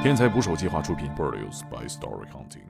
[0.00, 2.62] 天才捕手计划出品，Produced by Story Counting。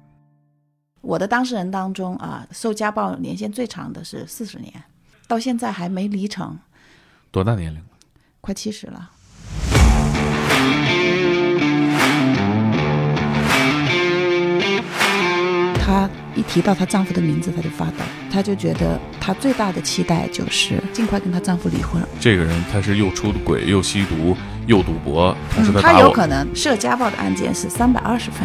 [1.02, 4.72] 我的当事人当中啊，受家暴年限最长的是四十年，
[5.28, 6.58] 到现在还没离成，
[7.30, 7.84] 多大年龄？
[8.40, 9.10] 快七十了。
[15.84, 17.98] 她一提到她丈夫的名字，她就发抖，
[18.32, 22.02] 她就觉得她最大的期待就是尽快跟她丈夫离婚。
[22.18, 24.36] 这个人他是又出轨又吸毒
[24.66, 26.12] 又赌博，同时嗯，她有他打我。
[26.12, 28.40] 可能涉家暴的案件是三百二十份，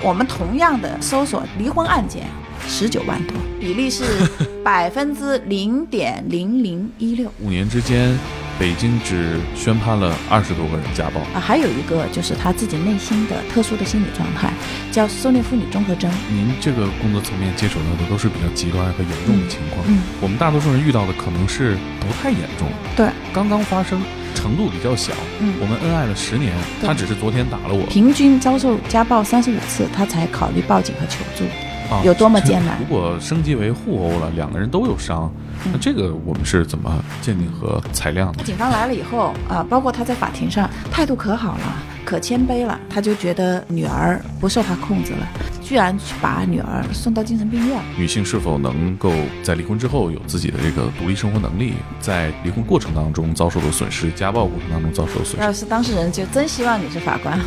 [0.00, 2.26] 我们同样的搜索离婚案件
[2.66, 4.04] 十九万多，比例是
[4.64, 7.32] 百分之零点零零一六。
[7.40, 8.16] 五年之间，
[8.58, 11.20] 北京只宣判了二十多个人家暴。
[11.32, 14.52] 啊，还有一个就是他自己内心的特殊的心理状态，
[14.90, 16.10] 叫受虐妇女综合征。
[16.28, 24.00] 您这个工作层面接触到的都是比较极端和严重的情况，嗯，我们大多数人遇到的可能是不太严重，对，刚刚发生，
[24.34, 25.12] 程度比较小。
[25.40, 31.44] 嗯我们恩爱了十年，他只是昨天打了我，平均遭受家暴三十五次，他才考虑报警和求助。
[31.90, 35.32] 啊有多么艰难如果升级为互殴了，两个人都有伤，
[35.64, 38.44] 嗯那这个我们是怎么鉴定和裁量的？
[38.44, 45.26] 警方来了以后啊，包括他在法庭上态度可好了，可谦卑了，他就觉得女儿不受他控制了，
[45.62, 47.80] 居然去把女儿送到精神病院。
[47.96, 51.74] 女性是否能够在离婚之后有自己的这个独立生活能力？
[52.00, 57.38] 在离婚过程当中遭受的损失，家暴过程当中遭受的损失，要是当事人就真希望你是法官，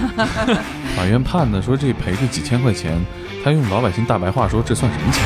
[0.98, 3.00] 法院判的说这赔个几千块钱，
[3.44, 5.24] 他用老百姓大白话说这算什么钱？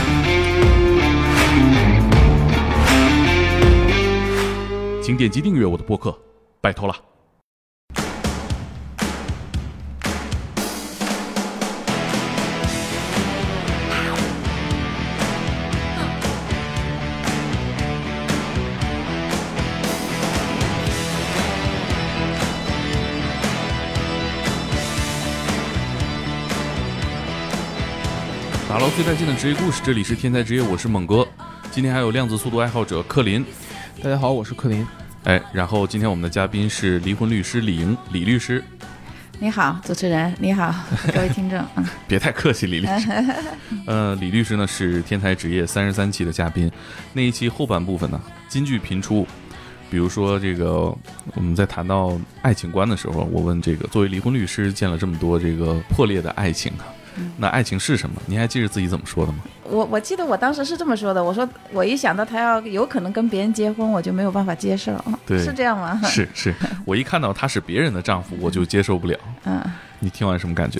[5.02, 6.18] 请点击订阅我的播客，
[6.62, 6.96] 拜托了。
[28.76, 31.26] 打捞最带劲的职业故事，这里是天才职业，我是猛哥。
[31.72, 33.42] 今天还有量子速度爱好者克林，
[34.04, 34.86] 大家好，我是克林。
[35.24, 38.62] 哎，然后今天我们的嘉宾是离婚律师李莹，李律师，
[39.40, 40.76] 你好，主持人，你好，
[41.16, 43.10] 各位听众，嗯， 别太客气，李律师。
[43.88, 46.70] 呃，李律师呢是天才职业三十三期的嘉宾，
[47.14, 49.26] 那一期后半部分呢金句频出，
[49.90, 50.94] 比如说这个
[51.34, 56.84] 我们在谈到爱情观的时候，我问这个作为离婚律师见了这么多这个破裂的爱情啊，
[57.38, 58.22] 那爱情是什么？
[58.26, 59.40] 您还记得自己怎么说的吗？
[59.64, 64.94] 我我记得我当时是这么说的，我说我一想到他要有可能跟别人结婚，我就没有办法接受，
[65.26, 66.00] 对是这样吗？
[66.06, 66.54] 是是，
[66.86, 69.18] 我一看到他是别人的丈夫，我就接受不了。
[69.46, 69.62] 嗯，
[70.00, 70.80] 你听完什么感觉？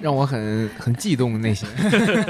[0.00, 1.66] 让我很很悸动内心。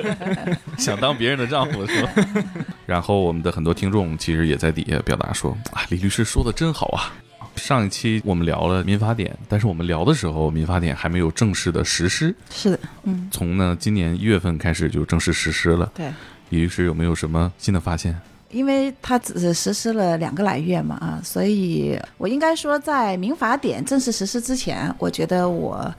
[0.79, 2.11] 想当别人的丈夫是吧？
[2.87, 7.13] 然后我们的很多听众其实也在底下表达说：“啊，李律师说的真好啊！”
[7.57, 12.35] 上一期我们聊了民法典，但是我们聊的时候，民法典还没有正式的实施。
[12.51, 15.91] 是的，嗯，从呢今年一月份开始就正式实施了。
[15.95, 16.11] 对。
[16.51, 18.17] 李律师有没有什么新的发现？
[18.53, 25.93] 因为它只是实施了两个来月嘛啊，所以我应该说，在民法典正式实施之前，我觉得我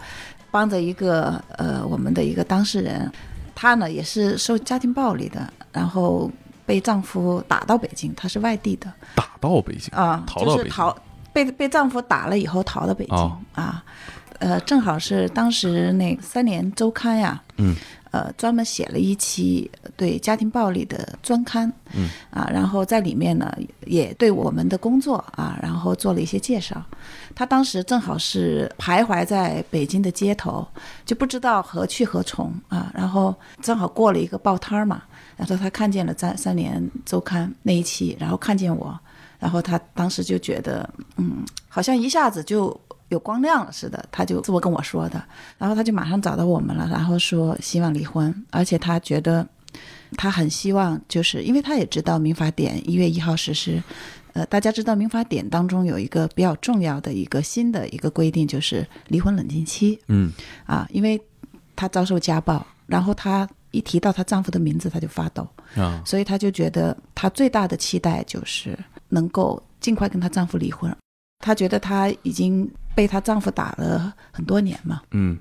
[0.50, 3.12] 帮着一个呃我们的一个当事人，
[3.54, 6.32] 她呢也是受家庭暴力的，然后
[6.66, 10.98] 被丈夫打到北京，她是外地的打到北京，啊，逃到北京就是逃
[11.38, 13.84] 被被丈夫打了以后逃到北京、哦啊，
[14.40, 17.76] 呃，正好是当时那三联周刊呀，嗯，
[18.10, 23.56] 呃，专门写了一期对家庭暴力的专刊，嗯，啊，然后在里面呢
[23.86, 26.84] 也对我们的工作啊，然后做了一些介绍。
[27.36, 30.68] 他当时正好是徘徊在北京的街头，
[31.06, 35.04] 就不知道何去何从啊，然后正好过了一个报摊儿嘛，
[35.36, 39.00] 然后他看见了三三联周刊那一期，然后看见我，
[39.40, 45.24] 然后他当时就觉得，嗯，好像一下子就有光亮了似的，他就这么跟我说的。
[45.58, 49.48] 然后他就马上找到我们了，然后说希望离婚，而且他觉得
[50.16, 53.82] 他很希望，就是因为他也知道民法典一月一号实施，
[54.34, 60.32] 呃，大家知道民法典当中有一个比较重要的一个新的一个规定，就是离婚冷静期嗯
[60.66, 61.22] 啊，因为
[61.76, 65.48] 她遭受家暴，然后她一提到她丈夫的名字，她就发抖。
[65.76, 68.78] 啊，所以她就觉得她最大的期待就是
[69.10, 70.96] 能够尽快跟她丈夫离婚。
[71.40, 75.38] 她觉得她已经被她丈夫打了很多年嘛，嗯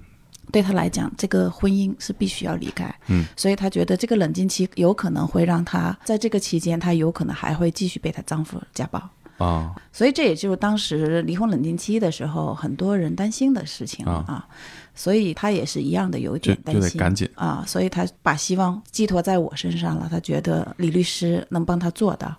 [0.52, 2.94] 对她来讲，这个婚姻是必须要离开。
[3.08, 9.10] 嗯，所以她觉得这个冷静期有可能会让她在这个期间，她有可能还会继续被她丈夫家暴。
[9.38, 14.48] 啊所以这也就是当时离婚冷静期的时候，很多人担心的事情啊啊。
[14.94, 17.62] 所以她也是一样的有一点担心，赶紧啊。
[17.66, 22.34] 所以她把希望寄托在我身上了，她觉得李律师能帮她做到。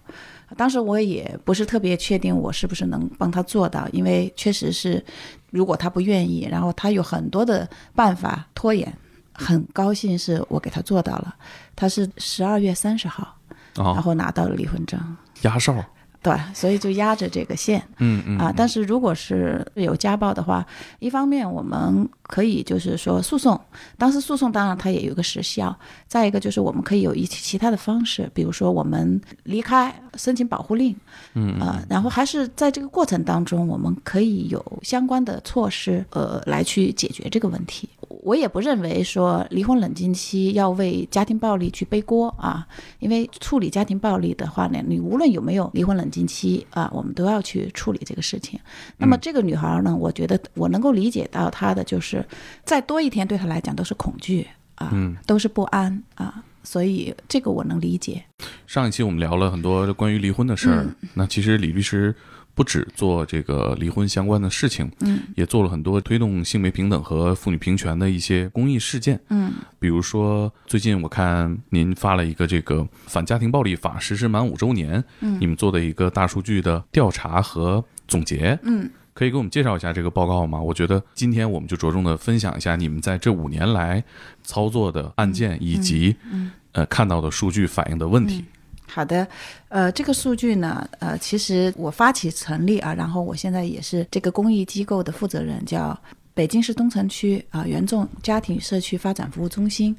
[0.56, 5.04] 当时我也不是特别确定我是不是能帮他做到，因为确实是，
[5.52, 8.92] 如果他不愿意，然后他有很多的办法拖延。
[9.40, 11.36] 很高兴是我给他做到了，
[11.76, 13.36] 他是十二月三十号，
[13.76, 15.00] 然啊，后拿到了离婚证。
[15.44, 15.76] 压哨，
[16.22, 18.54] 对，所以就压着这个线嗯嗯啊。
[18.56, 20.66] 但是如果是有家暴的话，
[21.00, 23.60] 一方面我们可以就是说诉讼，
[23.98, 25.78] 当时诉讼当然它也有个时效。
[26.08, 30.96] 再一个就是我们可以有一其他的方式，比如说我们离开，申请保护令，
[31.34, 37.88] 嗯啊，然后还是在这个过程当中，我们可以有相关的措施，呃，来去解决这个问题。
[38.24, 42.66] 我也不认为说离婚冷静期要为家庭暴力去背锅啊，
[43.00, 48.59] 因为处理家庭暴力的话呢，你无论有没有离婚冷静期啊，我们都要去处理这个事情。
[48.98, 52.25] 那么这个女孩呢，我觉得我能够理解到她的就是
[52.63, 58.24] 再多一天对她来讲都是恐惧啊，嗯都是不安啊，所以这个我能理解。
[58.65, 62.13] 上一期我们聊了很多关于离婚的事儿，嗯那其实李律师
[62.57, 69.19] 不止做这个离婚相关的事情，嗯也做了很多推动性别平等和妇女平权的一些公益事件。
[69.30, 80.59] 嗯比如说，最近我看您发了一个这个反家庭暴力法实施满五周年，嗯你们做的一个大数据的调查和总结，嗯可以给我们介绍一下这个报告吗？
[80.59, 84.04] 我觉得今天我们就着重的分享一下你们在这五年来
[84.44, 88.44] 操作的案件以及、嗯呃看到的数据反映的问题。
[88.89, 89.28] 好的，
[89.68, 95.95] 呃，这个数据呢，呃，其实我发起成立啊，然后我现在也是这个公益机构的负责人，叫
[96.34, 99.95] 北京市东城区啊原众家庭社区发展服务中心。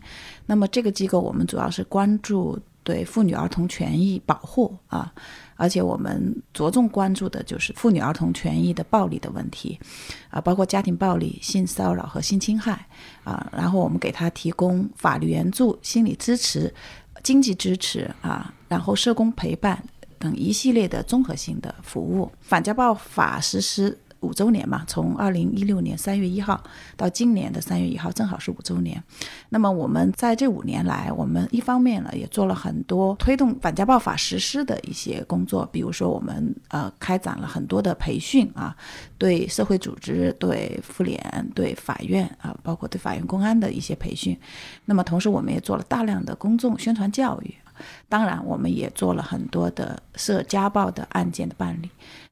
[0.46, 5.12] 那么这个机构我们主要是关注对妇女儿童权益保护啊，
[5.56, 9.78] 而且我们着重关注的就是妇女儿童权益的暴力的问题
[10.30, 12.86] 啊，包括家庭暴力、性骚扰和性侵害
[13.22, 16.72] 啊，然后我们给他提供法律援助、心理支持。
[17.22, 19.82] 经济支持啊，然后社工陪伴
[20.18, 22.30] 等一系列的综合性的服务。
[22.40, 26.62] 反家暴法实施五周年嘛，从二零一六年三月一号
[26.96, 29.02] 到今年的三月一号，正好是五周年。
[29.50, 38.76] 那么我们在这五年来，我们一方面呢也做了很多推动反家暴法实施的一些工作，比如说我们呃开展了很多的培训啊，
[39.16, 44.38] 对社会组织、对妇联、对法院啊，包括对法院公安的一些培训。
[44.84, 47.54] 那么同时，我们也做了大量的公众宣传教育。
[48.08, 51.88] 当然，我们也做了很多的涉家暴的案件的办理。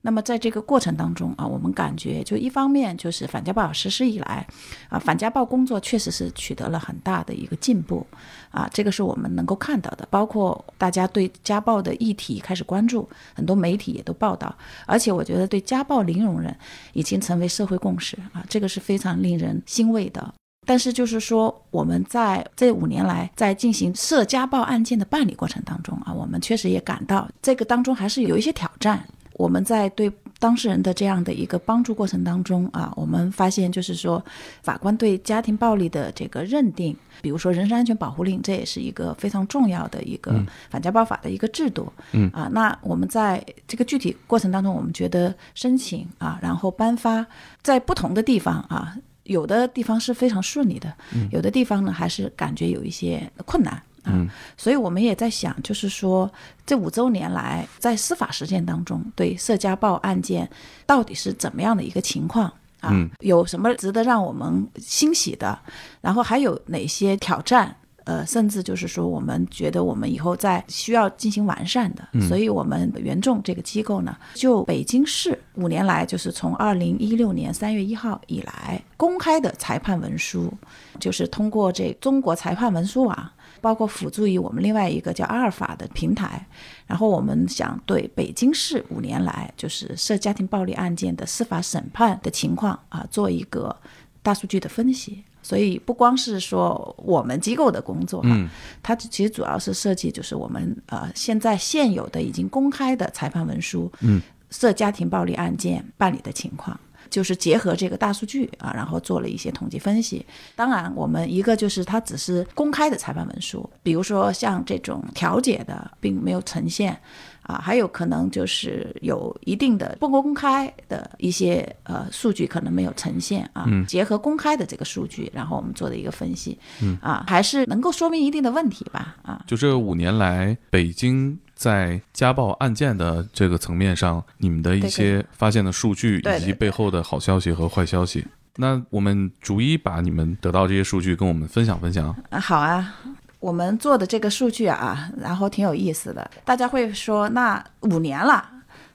[0.06, 4.46] 那么在这个过程当中啊，我们感觉就一方面就是反家暴实施以来，
[4.88, 8.06] 啊，反家暴工作确实是取得了很大的一个进步，
[8.52, 10.06] 啊，这个是我们能够看到的。
[10.08, 14.54] 包括大家对家暴的议题开始关注，很多媒体也都报道，
[14.86, 16.56] 而且我觉得对家暴零容忍
[16.92, 20.32] 已经成为社会共识啊，这个是非常令人欣慰的。
[20.68, 29.04] 但是就是说，我们在这五年来在进行涉家暴案件的办理过程当中啊，我们确实也感到这个当中还是有一些挑战。
[29.36, 34.22] 我们在对当事人的这样的一个帮助过程当中啊，我们发现就是说，
[34.62, 40.34] 法官对家庭暴力的这个认定，比如说人身安全保护令，这也是一个非常重要的一个
[40.70, 41.92] 反家暴法的一个制度。
[42.12, 47.26] 嗯啊，那我们在这个具体过程当中，我们觉得申请啊，然后颁发
[47.62, 48.96] 在不同的地方啊。
[49.24, 50.94] 有的地方是非常顺利的，
[51.32, 56.30] 有的地方呢还是感觉有一些困难啊，嗯所以我们也在想，就是说
[56.64, 60.48] 这五周年来在司法实践当中，对涉家暴案件
[60.86, 62.46] 到底是怎么样的一个情况
[62.80, 62.90] 啊？
[62.92, 65.58] 嗯有什么值得让我们欣喜的？
[66.00, 67.76] 然后还有哪些挑战？
[68.04, 80.54] 呃，甚至就是说，我们觉得我们以后在需要进行完善的，所以我们原众这个机构呢，就北京市五年来，就是从二零一六年三月一号以来公开的裁判文书，
[81.00, 83.28] 就是通过这中国裁判文书网，
[83.66, 86.46] 包括辅助于我们另外一个叫阿尔法的平台，
[86.86, 93.74] 然后我们想对北京市五年来就是涉家庭暴力案件的司法审判的情况啊，做一个
[94.22, 95.24] 大数据的分析。
[95.42, 98.48] 所以不光是说我们机构的工作哈，嗯
[98.84, 106.78] 它其实主要是涉及就是我们呃现在现有的已经公开的裁判文书，嗯，涉家庭暴力案件办理的情况。
[107.10, 110.24] 就是结合这个大数据啊，然后做了一些统计分析。
[110.54, 116.98] 当然，我们一个就是它只是公开的裁判文书，比如说像这种调解的，并没有呈现
[117.42, 123.66] 啊，还有可能就是有一定的不公开的一些呃数据可能没有呈现啊。
[123.86, 129.44] 结合公开的这个数据，然后我们做的一个分析，嗯啊，还是能够说明一定的问题吧啊。
[129.46, 138.24] 就这五年来，北京在家暴案件的这个层面上，你们的一些发现的数据以及背后的好消息和坏消息，
[138.56, 142.14] 那我们逐一把你们得到这些数据跟我们分享分享。
[142.30, 142.94] 啊，好啊。
[143.38, 146.28] 我们做的这个数据啊，然后挺有意思的。
[146.44, 148.44] 大家会说，那五年了，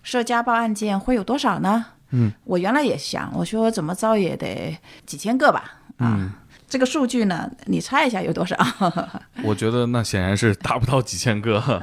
[0.03, 1.85] 涉家暴案件会有多少呢？
[2.09, 5.79] 嗯，我原来也想，我说怎么着也得几千个吧。
[5.97, 6.31] 啊，嗯
[6.67, 8.57] 这个数据呢，你猜一下有多少？
[9.43, 11.81] 我觉得那显然是达不到几千个。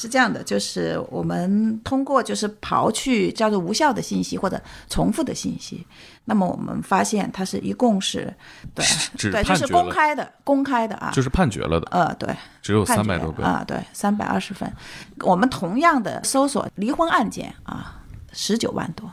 [0.00, 5.84] 是这样的，就是我们通过就是刨去叫做无效的信息或者重复的信息，
[6.26, 8.32] 那么我们发现它是一共是，
[8.76, 8.84] 对
[9.16, 13.44] 只对，就是公开的公开的啊，就是判决了的，呃对，只有三百多个。
[13.44, 14.72] 啊，对，三百二十份。
[15.24, 18.00] 我们同样的搜索离婚案件啊，
[18.30, 19.10] 十九万多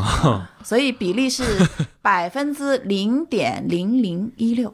[0.00, 1.42] 啊，所以比例是
[2.00, 4.72] 百分之零点零零一六。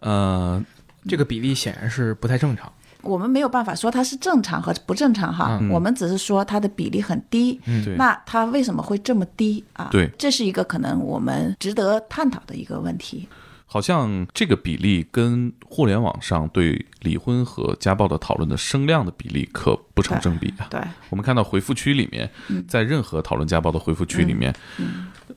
[0.00, 0.60] 呃，
[1.08, 2.72] 这个比例显然是不太正常。
[3.04, 7.60] 我们没有办法说它是正常和不正常哈，嗯我们只是说它的比例很低。
[7.84, 9.88] 对，那它为什么会这么低啊？
[9.90, 13.28] 对这是一个可能我们值得探讨的一个问题。
[13.66, 20.68] 好像这个比例跟互联网上对离婚和家暴的讨论的声量的比例可不成正比啊。
[20.70, 20.80] 对，
[21.10, 24.54] 我们看到回复区里面，嗯在任何讨论家暴的回复区里面，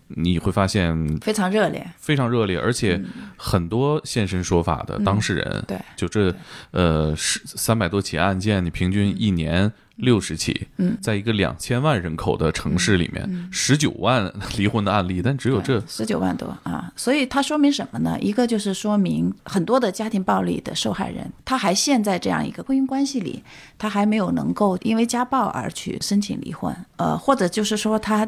[0.09, 1.85] 你会发现非常热烈。
[1.97, 3.01] 非常热烈，而且
[3.35, 5.77] 很多现身说法的当事人，嗯对。
[5.95, 6.33] 就这
[6.71, 10.97] 呃是三百多起案件，你平均一年六十起，嗯。
[11.01, 18.17] 在一个两千万人口的城市里面，十九万离婚的案例，但只有这十九万多啊，所以它说明什么呢？
[18.21, 23.43] 一个就是说明很多的家庭暴力的受害人，他还陷在这样一个婚姻关系里，
[23.77, 28.27] 他还没有能够因为家暴而去申请离婚，呃，或者就是说他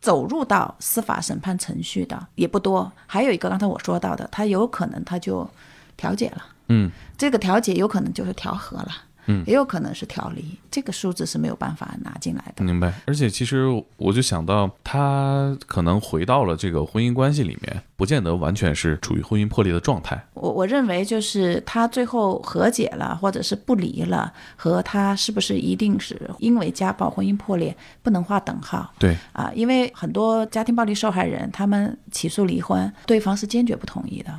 [0.00, 2.90] 走入到司法审判程序的也不多。
[3.06, 5.48] 还有一个刚才我说到的，他有可能他就
[5.96, 8.88] 调解了，嗯，这个调解有可能就是调和了。
[9.28, 12.64] 嗯也有可能是调离，这个数字是没有办法拿进来的。
[12.64, 12.92] 明白。
[13.06, 13.66] 而且其实
[13.96, 20.18] 我就想到，他可能回到了这个婚姻关系里面，不见得完全是处于婚姻破裂的状态。
[20.34, 29.52] 我我认为就是他最后和解了，或者是不离了，和他是不是一定是因为家暴婚姻破裂不能划等号对，啊？
[29.54, 34.32] 因为很多家庭暴力受害人他们起诉离婚，对方是坚决不同意的，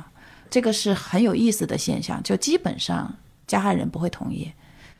[0.50, 3.14] 这个是很有意思的现象，就基本上
[3.46, 4.50] 加害人不会同意。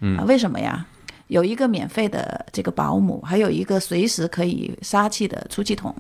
[0.01, 0.85] 嗯啊，为什么呀？
[1.29, 5.95] 有一个免费的这个保姆，还有一个随时可以杀气的出气筒，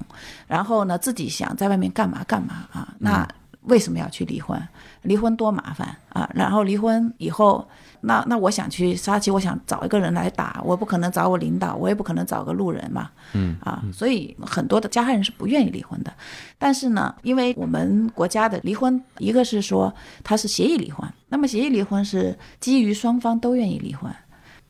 [0.49, 2.93] 然后呢，自己想在外面干嘛干嘛啊？
[2.99, 3.27] 那
[3.63, 4.61] 为什么要去离婚？
[5.03, 6.29] 离婚多麻烦啊！
[6.35, 7.69] 然后离婚以后，
[8.03, 13.11] 那那我想去杀气，我想找一个人来打，我不可能找我领导，我也不可能找个路人嘛。
[13.33, 16.13] 嗯啊，所以很多的加害人是不愿意离婚的。
[16.59, 24.11] 但是呢，因为我们国家的离婚，一个是说它是协议离婚，那么协议离婚是基于双方都愿意离婚，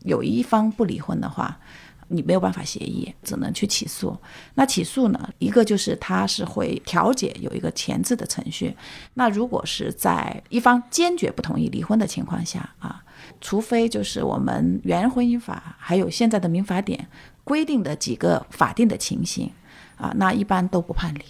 [0.01, 1.59] 有一方不离婚的话。
[2.13, 4.19] 你没有办法协议，只能去起诉。
[4.55, 5.31] 那起诉呢？
[5.39, 8.77] 一个就是他是会调解，有一个前置的程序。
[9.15, 13.01] 那如果是在一方坚决不同意离婚的情况下啊，
[13.41, 17.07] 除非就是我们原婚姻法还有现在的民法典
[17.45, 19.51] 规定的几个法定的情形
[19.97, 21.21] 啊，那一般都不判离。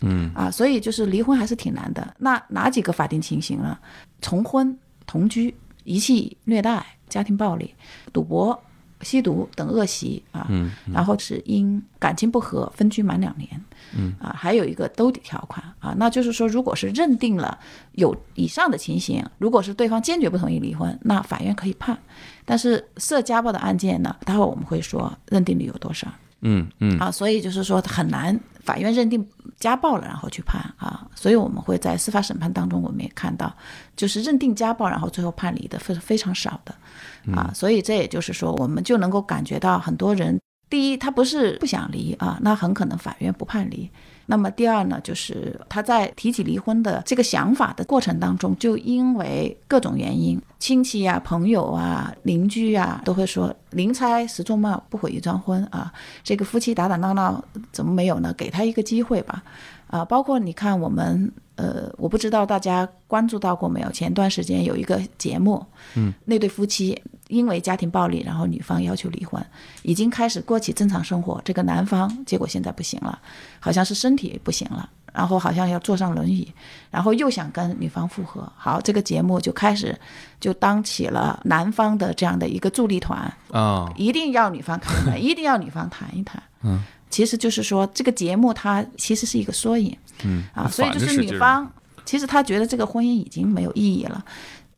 [0.00, 2.14] 嗯啊，所以就是离婚还是挺难的。
[2.18, 3.78] 那哪几个法定情形呢？
[4.20, 7.74] 重婚、同居、遗弃、虐待、家庭暴力、
[8.12, 8.62] 赌博、
[9.02, 13.48] 吸毒等恶习啊，嗯然后是因感情不和分居满两年，
[13.96, 17.58] 嗯啊，还有一个兜底条款啊，那就是说，如果是认定了
[17.92, 21.98] 有以上的情形，如果是对方坚决不同意离婚，那法院可以判。
[22.44, 26.08] 但是涉家暴的案件呢，待会儿我们会说认定率有多少。
[26.42, 29.26] 嗯嗯啊，所以就是说很难，法院认定
[29.58, 33.54] 家暴了，然后去判啊，所以我们会在司法审判当中，我们也看到，
[33.96, 36.74] 就是认定家暴，然后最后判离的非非常少的
[37.34, 40.38] 啊，所以这也就是说，我们就能够感觉到很多人，
[40.68, 43.90] 第一他不是不想离啊，那很可能法院不判离。
[44.26, 55.92] 那么第二呢，就是他在提起离婚的这个想法的过程当中，就因为各种原因，亲戚呀、朋友啊、邻居啊，都会说“临拆十座庙，不毁一桩婚”啊。
[56.24, 58.34] 这个夫妻打打闹闹怎么没有呢？
[58.36, 59.42] 给他一个机会吧。
[59.86, 63.90] 啊，包括你看我们，呃，我不知道大家关注到过没有？
[63.90, 66.96] 前段时间有一个节目，嗯，那对夫妻
[67.28, 69.44] 因为家庭暴力，然后女方要求离婚，
[69.82, 73.18] 已经开始过起正常生活，这个男方结果现在不行了，
[73.58, 74.88] 好像是身体不行了。
[75.12, 76.46] 然后好像要坐上轮椅，
[76.90, 79.98] 然后又想跟女方复合，好，这个节目就开始
[80.38, 86.42] 就当起了男方的这样的一个助力团，啊，一定要女方看一看，一定要女方谈一谈。
[86.62, 89.96] 嗯，其实就是说这个节目它其实是一个缩影。
[90.24, 91.70] 嗯啊，所以就是女方
[92.04, 94.24] 其实她觉得这个婚姻已经没有意义了。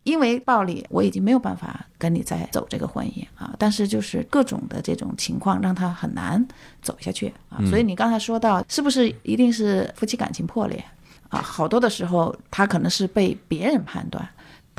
[0.04, 3.54] 因为暴力，我已经没有办法跟你再走这个婚姻啊。
[3.58, 6.42] 但是就是各种的这种情况，让她很难
[6.80, 7.61] 走下去啊。
[7.68, 10.82] 所以你刚才说到，是不是一定是夫妻感情破裂
[11.28, 11.42] 啊？
[11.42, 14.26] 好多的时候，他可能是被别人判断，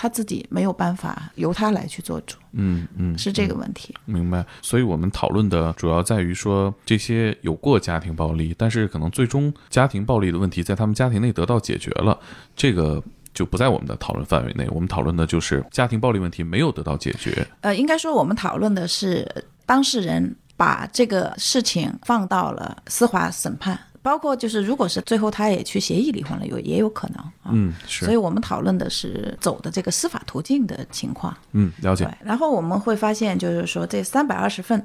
[0.02, 3.94] 他自己没有办法由他来去做主，嗯嗯，是这个问题。
[4.06, 4.46] 明白。
[4.62, 12.18] 所以我们讨论的主要在于说，这些有过家庭暴力，但是可能最终家庭暴力的问题在他们家庭内得到解决了，
[12.56, 13.04] 这个
[13.34, 14.66] 就不在我们的讨论范围内。
[14.72, 17.46] 我们讨论的就是家庭暴力问题没有得到解决。
[17.60, 19.28] 呃，应该说我们讨论的是
[19.66, 27.52] 当事人把这个事情放到了司法审判，包括就是如果是最后他也去协议离婚了，有也有可能啊。
[27.52, 31.36] 嗯，是，所以我们讨论的是走的这个司法途径的情况。
[31.52, 34.84] 嗯，了解对。，然后我们会发现，就是说这三百二十份，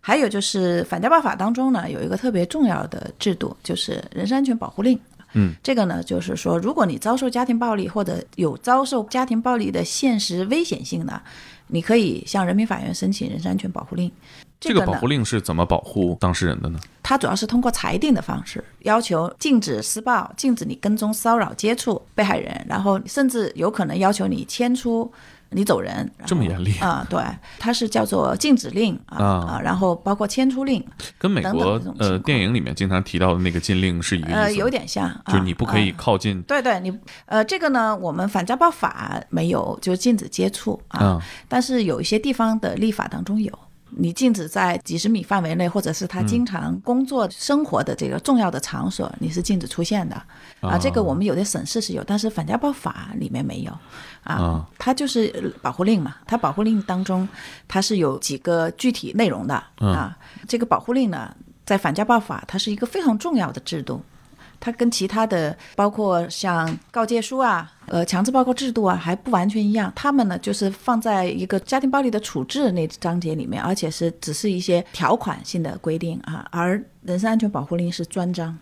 [0.00, 4.98] 还有就是反家暴法当中呢，有一个特别重要的制度，就是人身安全保护令。
[5.36, 11.20] 嗯，这个呢，就是说，如果你遭受家庭暴力或者有遭受家庭暴力的现实危险性呢，
[11.66, 14.08] 你可以向人民法院申请人身安全保护令。
[14.68, 16.78] 这个保护令是怎么保护当事人的呢？
[17.02, 25.12] 它主要是通过裁定的方式，要求禁止施暴、禁止你跟踪、骚扰、接触被害人，然后甚至有可能要求你迁出、
[25.50, 26.10] 你走人。
[26.24, 26.78] 这么严厉？
[26.78, 27.22] 啊、对，
[27.58, 29.26] 它是叫做禁止令啊啊。
[29.26, 30.82] 啊，然后包括迁出令，
[31.18, 35.94] 跟美国呃电影里面经常提到的那个禁令是一个意有点像，就是啊你不可以啊。
[35.98, 36.40] 靠近。
[36.42, 41.22] 对对，你呃，这个呢，我们反家暴法没有，就禁止接触啊，啊。
[41.48, 43.52] 但是有一些地方的立法当中有，
[43.96, 50.14] 你禁止在几十米范围内，或者是他嗯经常工作生活的这个重要的场所，你是禁止出现的
[50.60, 50.78] 啊。
[50.78, 53.72] 这个我们有的省市是有，但是反家暴法里面没有
[54.22, 54.68] 啊啊。
[54.78, 57.28] 它就是呃保护令嘛，它保护令当中
[57.68, 60.16] 它是有几个具体内容的啊。
[60.48, 61.34] 这个保护令呢，
[61.64, 64.02] 在反家暴法它是一个非常重要的制度。
[64.64, 78.56] 它跟其他的包括像告诫书啊、呃强制报告制度啊还不完全一样，他们呢就是放在一个家庭暴力的处置那章节里面，而且是只是一些条款性的规定啊，而人身安全保护令是专章。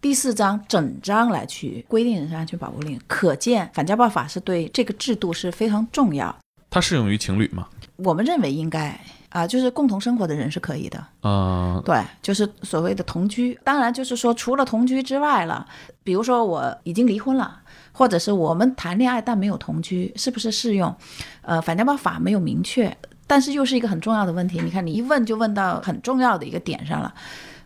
[0.00, 6.36] 第四章整章来去规定人身安全保护令，可见反家暴法是对这个制度是非常重要。
[6.68, 7.68] 它适用于情侣吗？
[7.96, 9.00] 我们认为应该
[9.34, 11.04] 啊，就是共同生活的人是可以的。
[11.22, 13.58] 啊、对，就是所谓的同居。
[13.64, 15.66] 当然，就是说除了同居之外了，
[16.04, 17.60] 比如说我已经离婚了，
[17.90, 20.94] 或者是我们谈恋爱但没有同居，是不是适用？
[21.42, 24.60] 呃，反家暴法没有明确，但是又是一个很重要的问题。
[24.62, 27.12] 你看，你一问就问到很重要的一个点上了。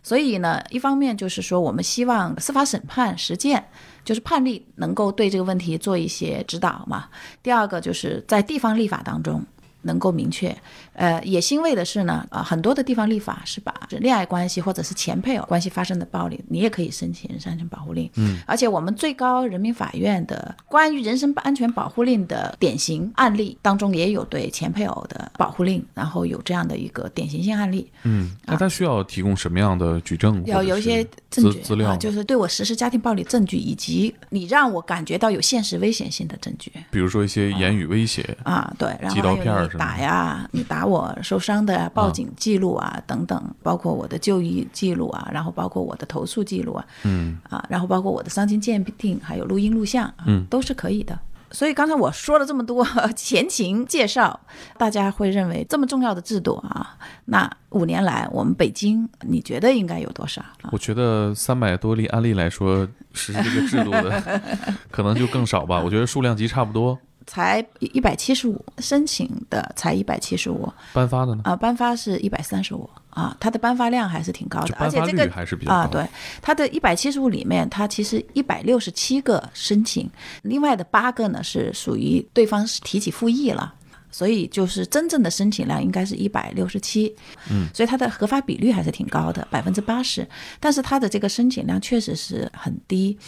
[0.03, 3.63] 所以呢，一方面就是说，我们希望司法审判实践，
[4.07, 7.09] 就是判例能够对这个问题做一些指导嘛。
[7.43, 9.45] 第二个就是在地方立法当中
[9.83, 10.55] 能够明确。
[10.93, 18.11] 呃，也欣慰的是呢，呃，很多的地方立法是把恋爱关系或者是前配偶关系发生的暴力，你也可以申请人身安全保护令。
[18.17, 27.91] 嗯，而且我们最高人民法院的关于人身安全保护令的典型案例当中，也有对前配偶的保护令，然后有这样的一个典型性案例。
[28.03, 30.43] 嗯，那他需要提供什么样的举证？
[30.47, 38.37] 要有一些证据资资料啊，就是对我实施家庭暴力证据，以及你让我感觉到有现实危险性的证据比如说一些言语威胁。
[38.43, 39.39] 啊，对，然后
[39.77, 51.19] 打呀，你打我受伤的呀，报警记录啊等等，包括我的就医记录啊，然后包括我的投诉记录啊，嗯啊，然后包括我的伤情鉴定，还有录音录像，啊、嗯都是可以的。
[51.51, 54.39] 所以刚才我说了这么多 前情介绍，
[54.77, 60.69] 大家会认为这么重要的制度啊，那五年来我们北京，你觉得应该有多少啊？
[60.73, 64.41] 我觉得三百多例案例来说，实施这个制度的
[64.93, 65.81] 可能就更少吧。
[65.83, 75.93] 我觉得数量级差不多，才一百七十五，申请的才一百七十五颁发的呢，啊，颁发是一百三十五啊，它的颁发量还是挺高的，而且这个还是比较啊，高。
[75.93, 76.09] 对，
[76.41, 80.11] 它的一百七十五里面，它其实一百六十七个申请，
[80.41, 83.75] 另外的八个呢是属于对方是提起复议了。
[84.11, 87.15] 所以就是真正的申请量应该是一百六十七，
[87.51, 90.27] 嗯，所以它的核发比率还是挺高的，百分之八十。
[90.59, 93.19] 但是它的这个申请量确实是很低，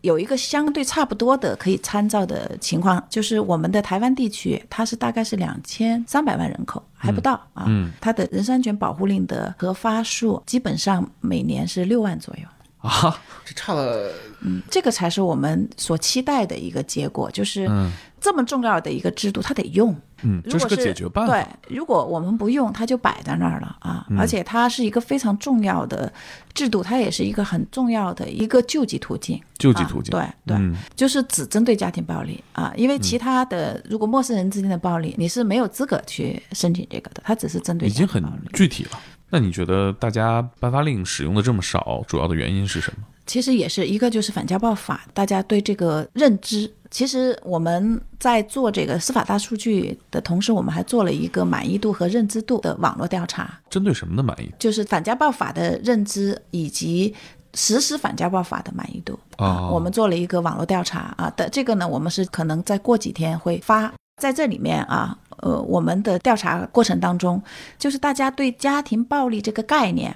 [0.00, 7.92] 有一个相对差不多的可以参照的情况，就是我们的台湾地区，它是大概是两千三百万人口，还不到啊，嗯。
[8.00, 12.42] 它的人身安全保护令的核发数基本上每年是六万左右。
[12.78, 14.10] 啊，这差了
[14.40, 19.94] 嗯这个才是我们所期待的一个结果，就是嗯这么重要的一个制度，它得用。
[20.22, 21.40] 嗯，如果这是个解决办法。
[21.40, 24.04] 嗯对，如果我们不用，它就摆在那儿了啊！
[24.18, 26.12] 而且它是一个非常重要的
[26.52, 29.40] 制度，它也是一个很重要的一个救济途径。
[29.58, 38.50] 救济途径啊对对，嗯就是只针对家庭暴力啊，因为其他的、如果陌生人之间的暴力，你是没有资格去申请这个的，它只是针对已经很家庭暴力。
[38.54, 38.98] 具体了。
[39.30, 43.04] 那你觉得大家颁发令使用的这么少，主要的原因是什么？
[43.26, 46.70] 其实也是一个就是反家暴法，大家对这个认知。
[46.90, 54.50] 其实我们在做这个司法大数据的同时，我们还做了一个满意度和认知度的网络调查，针对什么的满意？
[54.58, 57.14] 就是反家暴法的认知以及
[57.52, 59.68] 实施反家暴法的满意度啊。
[59.68, 67.40] 哦我们做了一个网络调查啊的这个呢，我们是可能再过几天会发在这里面啊，呃，我们的调查过程当中，
[67.78, 70.14] 就是大家对家庭暴力这个概念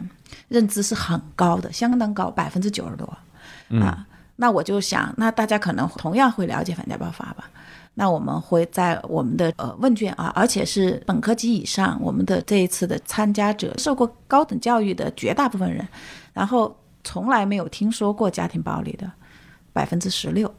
[0.48, 3.06] 认知是很高的，相当高，百分之九十多
[3.80, 4.06] 啊。
[4.36, 7.48] 那我就想，那大家可能同样会了解反家暴法吧？
[7.94, 15.86] 那我们会在我们的呃问卷啊，而且是本科及以上，我们的这一次的参加者受过高等教育的绝大部分人，
[16.32, 19.08] 然后从来没有听说过家庭暴力的
[19.72, 20.52] 百分之十六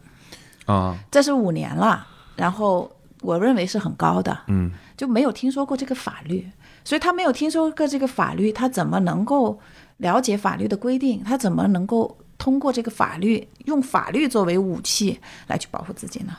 [0.66, 2.90] 啊，这是五年了，然后。
[3.24, 6.48] 我认为是很高的，嗯，就没有听说过这个法律，
[6.84, 9.60] 所以他没有听说过这个法律，他怎么能够
[9.98, 11.24] 了解法律的规定？
[11.24, 16.36] 他怎么能够通过这个法律用法律作为武器来去保护自己呢？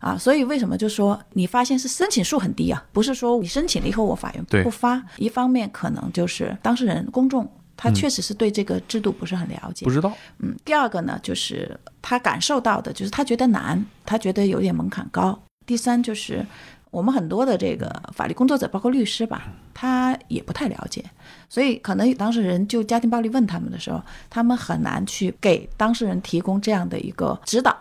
[0.00, 2.84] 啊，所以为什么就说你发现是申请数很低啊？
[2.92, 15.38] 不是说你申请了以后我法院不发，一方面可能就是当事人公众他确实是对这个制度不是很了解，不知道，嗯，第二个呢就是他感受到的就是他觉得难，他觉得有点门槛高。
[15.66, 16.44] 第三就是，
[16.90, 21.04] 我们很多的这个法律工作者，包括律师吧，他也不太了解，
[21.48, 27.76] 所以可能当事人就家庭暴力问他们的时候，他们很难去给当事人提供这样的一个指导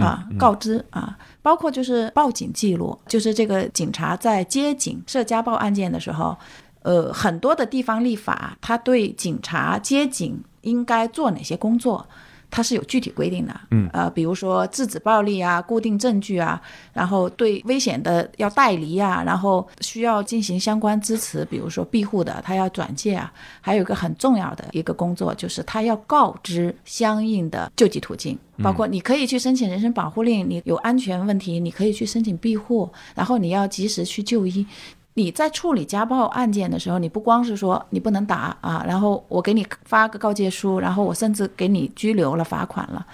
[0.00, 6.36] 啊，告知啊，包括就是报警记录，就是这个警察在接警涉家暴案件的时候，
[6.82, 12.06] 呃，很多的地方立法，他对警察接警应该做哪些工作。
[12.56, 16.62] 它是有具体规定的，嗯，呃，比如说制止暴力啊，固定证据啊，
[16.92, 34.64] 然后对危险的要带离啊，然后需要进行相关支持，比如说庇护的，他要转介啊，还有一个很重要的一个工作就是他要告知相应的救济途径，包括你可以去申请人身保护令，你有安全问题，你可以去申请庇护，然后你要及时去就医。
[35.14, 43.06] 你在处理家暴案件的时候，你不光是说你不能打啊，然后我给你发个告诫书，然后我甚至给你拘留了、罚款了，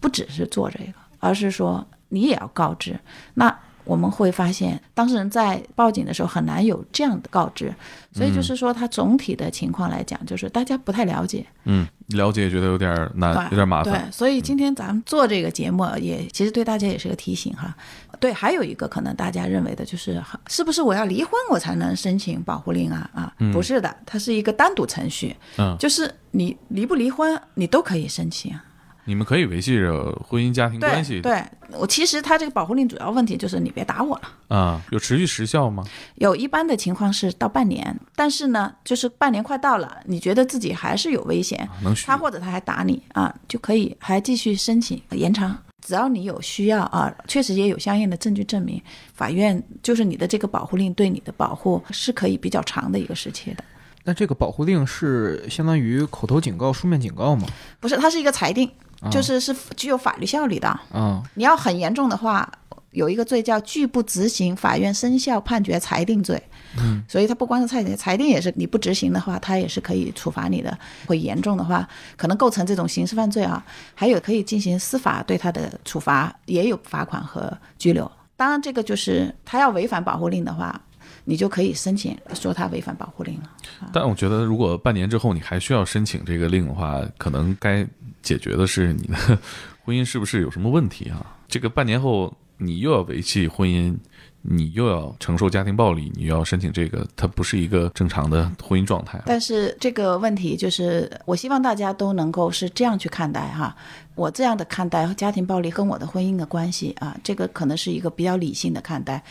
[0.00, 2.98] 不只是做这个，而是说你也要告知。
[3.34, 7.74] 那我们会发现，当事人在报警的时候很难有这样的告知，
[8.12, 11.44] 所以就是说，它总体的情况来讲，就是大家不太了解。
[11.64, 14.06] 嗯，了解觉得有点难，有点麻烦。
[14.06, 17.74] 对，所以今天咱们做这个节目，也其实对大家也是个提醒哈。
[18.20, 23.10] 对，还有一个可能大家认为的就是，是不是我要离婚我才能申请保护令啊？
[23.12, 25.36] 啊，不是的，它是一个单独程序。
[25.58, 28.54] 嗯，就是你离不离婚，你都可以申请。
[29.04, 31.20] 你们可以维系着婚姻家庭关系。
[31.20, 34.56] 对，我其实他这个保护令主要问题就是你别打我了。
[34.56, 35.84] 啊，有持续时效吗？
[36.16, 41.68] 有一般的情况是到半年，但是呢，就是半年快到了，你觉得自己还是有危险，
[42.06, 45.56] 他或者他还打你啊，就可以还继续申请延长。
[45.86, 48.80] 只要你有需要啊，确实也有相应的证据证明，
[49.12, 53.62] 法院就是你的这个保护令对你的保护是可以比较长的一个时期的。
[54.06, 57.46] 那这个保护令是相当于口头警告、书面警告吗？
[57.80, 58.70] 不是，它是一个裁定。
[59.10, 60.80] 就是是具有法律效力的。
[60.92, 62.50] 嗯，你要很严重的话，
[62.90, 66.42] 有一个罪叫拒不执行法院生效判决裁定罪。
[66.76, 70.76] 嗯，所以它不光是裁定，裁定也是你不执行的话，它也是可以处罚你的。
[71.06, 73.64] 会严重的话，可能构成这种刑事犯罪啊。
[73.94, 78.10] 还有可以进行司法对他的处罚，也有罚款和拘留。
[78.36, 80.80] 当然，这个就是他要违反保护令的话，
[81.24, 83.50] 你就可以申请说他违反保护令了。
[83.92, 87.86] 但我觉得，如果半年之后你还需要申请这个令的话，可能该。
[88.24, 89.38] 解决的是你的
[89.84, 91.36] 婚姻是不是有什么问题啊？
[91.46, 93.94] 这个半年后你又要维系婚姻，
[94.40, 99.22] 你又要承受家庭暴力，你又要申请这个，它不是一个正常的婚姻状态。
[99.26, 103.76] 但是这个问题就是，我希望大家都能够是这样去看待哈，
[104.14, 109.22] 我这样的看待家庭暴力跟我的婚姻的关系啊，这个可能是一个比较理性的看待。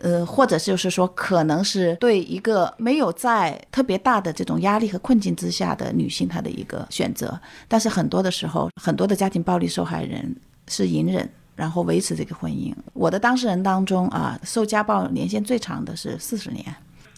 [0.00, 7.38] 呃，或者就是说，可能是对一个没有在特别大的这种压力和困境之下的女性她的一个选择。
[7.68, 10.34] 但是很多的时候，很多的家庭暴力受害人
[10.68, 12.74] 是隐忍，然后维持这个婚姻。
[12.94, 16.64] 我的当事人当中啊，受家暴年限最长的是四十年，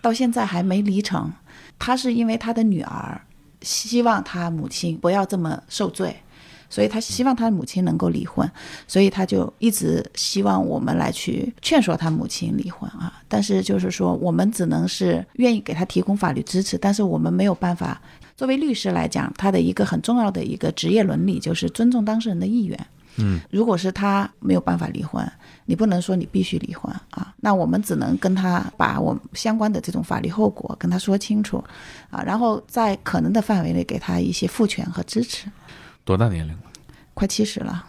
[0.00, 1.32] 到现在还没离成。
[1.78, 3.20] 他是因为他的女儿
[3.60, 6.16] 希望他母亲不要这么受罪。
[6.72, 8.50] 所以他希望他的母亲能够离婚，
[8.88, 13.20] 所以他就一直希望我们来去劝说他母亲离婚啊。
[13.28, 18.00] 但是就是说，我们只能是愿意给他提供法律支持，但是我们没有办法。
[18.34, 22.86] 作为律师来讲，他的一个很重要的一个职业伦理就是尊重当事人的意愿。
[23.16, 25.30] 嗯，如果是他没有办法离婚，
[25.66, 27.34] 你不能说你必须离婚啊。
[27.36, 31.62] 那我们只能跟他把我们相关的这种法律后果跟他说清楚
[32.10, 35.46] 啊，然后在可能的范围内给他一些赋权和支持。
[36.04, 36.62] 多大年龄了？
[37.14, 37.84] 快七十了，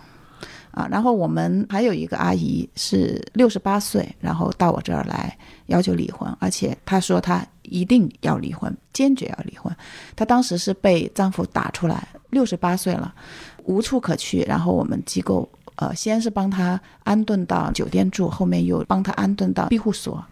[0.71, 9.75] 啊，然后我们还有一个阿姨是六十八岁，然后到我这儿来要求离婚，而且她说她一定要离婚，坚决要离婚。
[10.15, 13.13] 她当时是被丈夫打出来，六十八岁了，
[13.63, 20.23] 无处可去，然后我们机构呃，先是帮他安顿到酒店住，后面又帮他安顿到庇护所，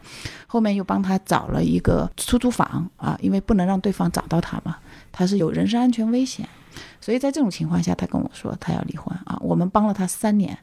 [0.45, 4.77] 后面又帮他找了一个出租房啊，因为不能让对方找到他嘛，
[5.11, 6.47] 他是有人身安全危险，
[6.99, 10.57] 所以在这种情况下，他跟我说他要离婚啊，我们帮了他三年，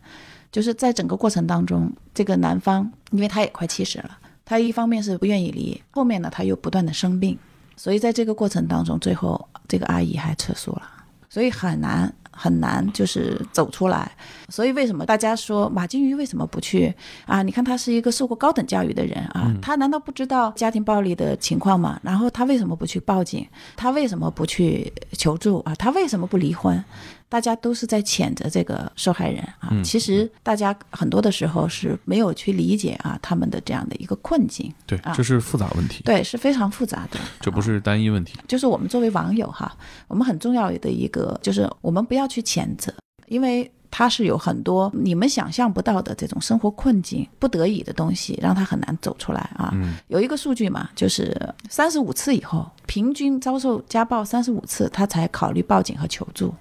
[0.50, 7.38] 就是在整个过程当中，这个男方因为他也快七十了，他一方面是不愿意离，后面呢他又不断的生病，
[7.76, 10.82] 所以在这个过程当中，最后这个阿姨还撤诉了，
[11.28, 12.12] 所以很难。
[12.38, 14.10] 很难就是走出来，
[14.48, 16.94] 所以为什么大家说马金鱼为什么不去
[17.26, 17.42] 啊？
[17.42, 21.98] 你看他是一个受过高等教育的人啊，他难道不知道家庭暴力的情况吗？
[22.02, 23.44] 然后他为什么不去报警？
[23.76, 25.74] 他为什么不去求助啊？
[25.74, 26.82] 他为什么不离婚？
[27.28, 34.72] 大家都是在谴责这个受害人啊，其实大家很多的时候是没有去理解啊他们的这样的一个困境。
[34.86, 36.02] 对，这是复杂问题。
[36.04, 37.20] 对，是非常复杂的。
[37.40, 38.38] 这不是单一问题。
[38.48, 42.92] 就是我们作为网友哈，我们很重要的一个就是我们不要去谴责，
[43.26, 49.74] 因为他是有很多你们想象不到的这种生活困境、不得已的东西，让他很难走出来啊。
[50.08, 51.36] 有一个数据嘛，就是
[51.68, 56.54] 三十五次以后，平均遭受家暴三十五次，他才考虑报警和求助。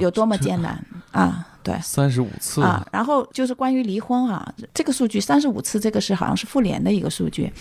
[0.00, 1.46] 有多么艰难啊！
[1.62, 2.86] 对，三十五次啊。
[2.92, 7.52] 然后就是关于离婚啊，这个数据三十五次，这个是好像是妇联的一个数据。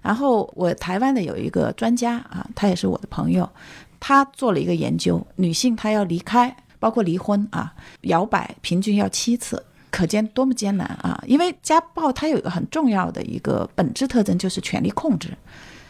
[0.00, 3.48] 然后我台湾的有一个专家啊，他也是我的朋友，
[4.00, 11.22] 他做了一个研究，女性她要离开，包括离婚啊，摇摆平均要七次，可见多么艰难啊！
[11.26, 15.28] 因为家暴它有一个很重要的一个本质特征，就是权力控制。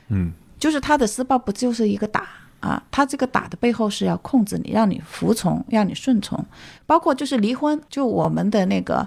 [0.09, 2.29] 嗯，就是他的施暴不就是一个打？
[2.63, 6.43] 啊，他这个打的背后是要控制你，让你服从，让你顺从，
[6.87, 9.07] 包括就是离婚，就我们的那个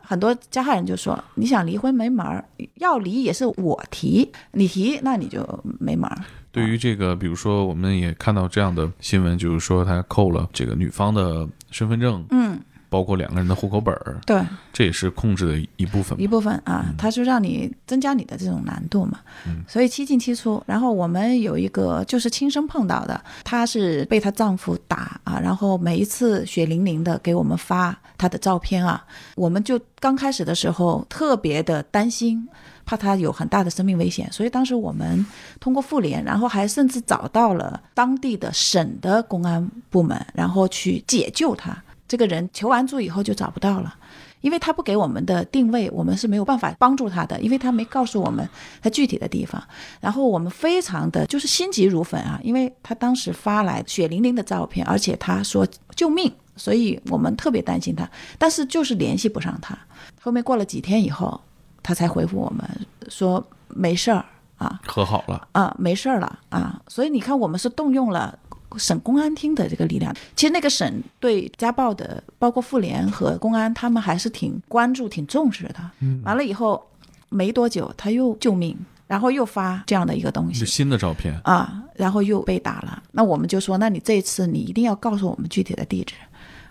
[0.00, 2.44] 很多加害人就说，你想离婚没门儿，
[2.76, 5.44] 要离也是我提，你提那你就
[5.80, 6.16] 没门儿。
[6.52, 12.60] 对于这个，比如说我们也看到这样的新闻，就是说他扣了这个女方的身份证，嗯。
[12.92, 20.62] 包括两个人的户口本儿，对，这也是控制的一部分，一部分啊，它是让你增加你的这种难度嘛，嗯，所以七进七出。
[20.66, 29.02] 然后我们有一个就是亲身碰到的，她是被她丈夫打啊，然后每一次血淋淋的给我们发她的照片啊，
[29.36, 32.46] 我们就刚开始的时候特别的担心，
[32.84, 35.24] 怕她有很大的生命危险，所以当时我们
[35.58, 41.82] 通过妇联，然后还甚至找到了当地的省的公安部门，然后去解救她。
[42.12, 43.94] 这个人求完助以后就找不到了，
[44.42, 48.46] 因为他不给我们的定位，我们是没有办法帮助他的，因为他没告诉我们
[48.82, 49.62] 他具体的地方。
[49.98, 59.74] 然后我们非常的就是心急如焚啊，因为他当时发来血淋淋的照片，而且他说救命，所以我们特别担心他，但是就是联系不上他。
[60.20, 61.40] 后面过了几天以后，
[61.82, 64.22] 他才回复我们说没事儿
[64.58, 66.78] 啊，和好了啊，没事儿了啊。
[66.88, 68.38] 所以你看，我们是动用了。
[68.78, 75.76] 省公安厅的这个力量，其实那个省对家暴的，包括妇联和公安，他们还是挺关注、挺重视的。
[76.00, 76.82] 嗯，完了以后
[77.28, 83.02] 没多久，他又救命，然后又发这样的一个东西，新的照片啊，然后又被打了。
[83.12, 86.14] 那我们就说，那你这次你一定要告诉我们具体的地址。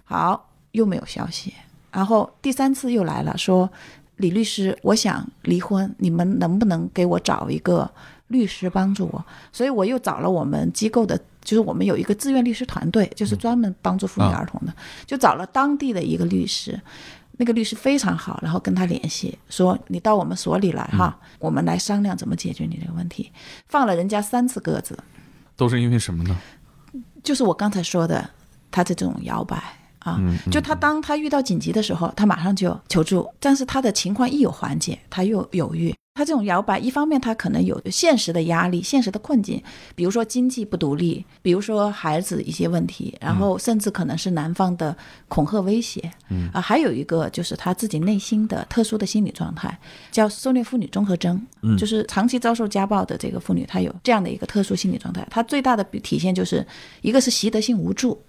[0.04, 1.54] 好，又没有消息。
[1.92, 3.70] 然后第三次又来了，说
[4.18, 7.90] 李律师，我想离婚，你们能不能给我找一个
[8.28, 9.26] 律师帮助我？
[9.52, 11.20] 所以我又找了我们机构的。
[11.44, 14.74] 就是我们有一个志愿律师团队，就是专门帮助妇女儿童的，
[15.06, 16.80] 就找了当地的一个律师，
[17.38, 23.32] 那个律师非常好，然后跟他联系，说你到我们所里来哈，我们来商量怎么解决你这个问题。
[23.68, 24.98] 放了人家三次鸽子，
[25.56, 26.38] 都是因为什么呢？
[27.24, 28.30] 就是我刚才说的，
[28.70, 29.62] 他的这种摇摆
[30.00, 30.20] 啊，
[30.52, 35.94] 就他当他遇到紧急的时候，他马上就求助，但是他的情况一有缓解，他又犹豫。
[36.14, 39.64] 他这种摇摆，一方面他可能有现实的压力、现实的困境，
[39.96, 44.96] 比如说经济不独立，比如说孩子一些问题，然后甚至可能是男方的
[45.30, 46.50] 恐吓威胁，嗯。
[46.52, 49.80] 啊，还有一个就是他自己内心的特殊的心理状态，
[50.12, 56.66] 叫受虐妇女综合征，嗯，就是长期遭受家暴的这个妇女，她有这样的一个特殊心理状态，她最大的体现就是
[57.02, 58.22] 一个是习得性无助，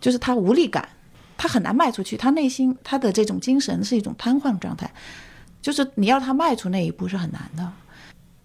[0.00, 0.88] 就是她无力感，
[1.36, 4.90] 她很难迈出去，她内心她的这种精神是一种瘫痪状态。
[5.60, 7.72] 就是你要他迈出那一步是很难的，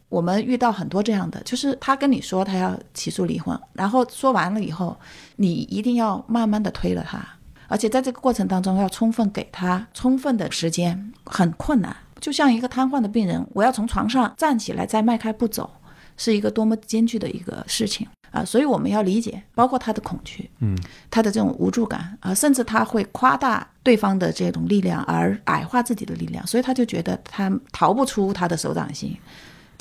[0.10, 4.98] 我们遇到很多这样的，就是他跟你说他要起诉离婚，然后说完了以后，
[5.38, 7.26] 你一定要慢慢的推了他，
[7.68, 15.70] 而且在这个过程当中要充分给他充分的时间，很困难，就像一个瘫痪的病人，我要从床上站起来再迈开步走，
[16.18, 18.08] 是一个多么艰巨的一个事情。
[18.34, 20.76] 啊，所以我们要理解，包括他的恐惧，嗯，
[21.12, 29.16] 他的这种无助感啊，甚至他会夸大对方的这种力量，而矮化自己的力量，所以他就觉得他逃不出他的手掌心。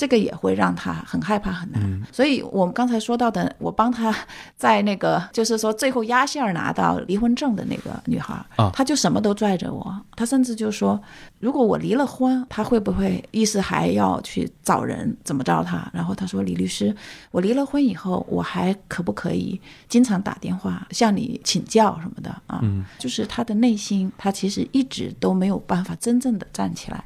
[0.03, 1.81] 这个也会让他很害怕很难。
[1.81, 4.13] 嗯所以我们刚才说到的，我帮他
[4.57, 8.35] 在那个就是说最后压线儿拿到离婚证的那个女孩
[8.75, 11.01] 她就什么都拽着我，她甚至就说，
[11.39, 15.89] 如果我离了婚，她会不会意思还要去找人怎么着她？
[15.93, 16.93] 然后她说，李律师，
[17.31, 22.59] 我离了婚以后，我还可不可以经常打电话向你请教什么的啊？
[22.63, 27.05] 嗯就是她的内心，她其实一直都没有办法真正的站起来。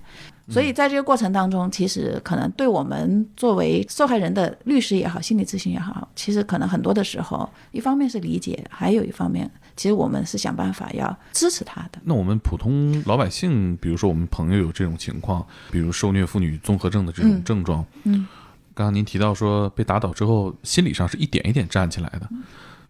[0.49, 11.99] 所以在这个过程当中，其实可能对我们作为受害人的律师也好，心理咨询也好，其实可能很多的时候，一方面是理解，还有一方面，其实我们是想办法要支持他的。
[12.05, 18.27] 那我们普通老百姓，比如说我们朋友有这种情况，比如受虐妇女综合症的这种嗯症状，嗯，
[18.73, 22.29] 刚刚您提到说被打倒之后，心理上是一点一点站起来的。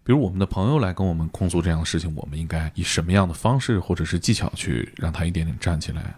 [0.05, 6.15] 比如我们的朋友来跟我们控诉这样的事情，我们应该以什么样的方式或者是技巧去让他一点点站起来？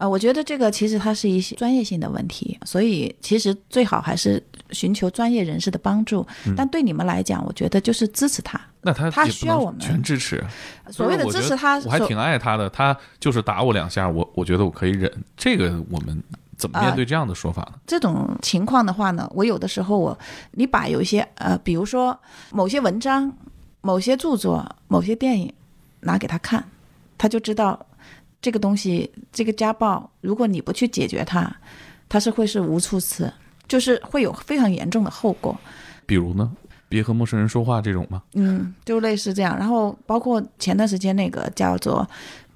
[0.00, 6.26] 呃，我觉得这个其实它是一些专业性的问题，所以其实最好还是寻求专业人士的帮助。
[6.56, 8.58] 但对你们来讲，我觉得就是支持他。
[8.80, 10.42] 那他他需要我们全支持。
[10.90, 12.70] 所谓的支持他，我还挺爱他的。
[12.70, 15.12] 他就是打我两下，我我觉得我可以忍。
[15.36, 16.18] 这个我们
[16.56, 17.78] 怎么面对这样的说法呢？
[17.86, 20.18] 这种情况的话呢，我有的时候我，
[20.52, 22.18] 你把有一些呃，比如说
[22.50, 23.30] 某些文章、
[23.82, 25.52] 某些著作、某些电影
[26.00, 26.64] 拿给他看，
[27.18, 27.78] 他就知道
[28.42, 31.50] 这个东西，这个家暴，如果你不去解决它，
[32.08, 33.32] 它是会是无处死，
[33.68, 35.58] 就是会有非常严重的后果。
[36.06, 36.50] 比如呢，
[36.88, 38.22] 别和陌生人说话这种吗？
[38.34, 39.56] 嗯，就类似这样。
[39.56, 42.08] 然后包括前段时间那个叫做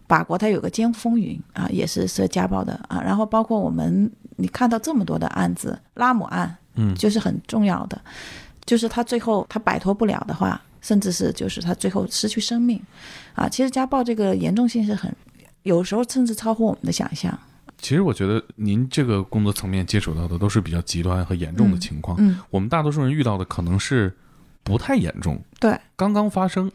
[0.09, 3.01] 法国，它有个《监风云》啊，也是涉家暴的啊。
[3.01, 8.01] 然后包括我们你看到这么多的案子，拉姆案，嗯就是很重要的，
[8.64, 12.83] 就是他最后他摆脱不了的话，甚至是就是他最后失去生命
[13.35, 13.49] 啊。
[13.49, 15.14] 其实家暴这个严重性是很，
[15.64, 17.38] 有时候甚至超乎我们的想象。
[17.79, 22.16] 其实我觉得您这个工作层面接触到的都是比较极端和严重的情况。
[22.20, 24.11] 嗯，我们大多数人遇到的可能是
[24.62, 26.70] 不太严重，对，刚刚发生，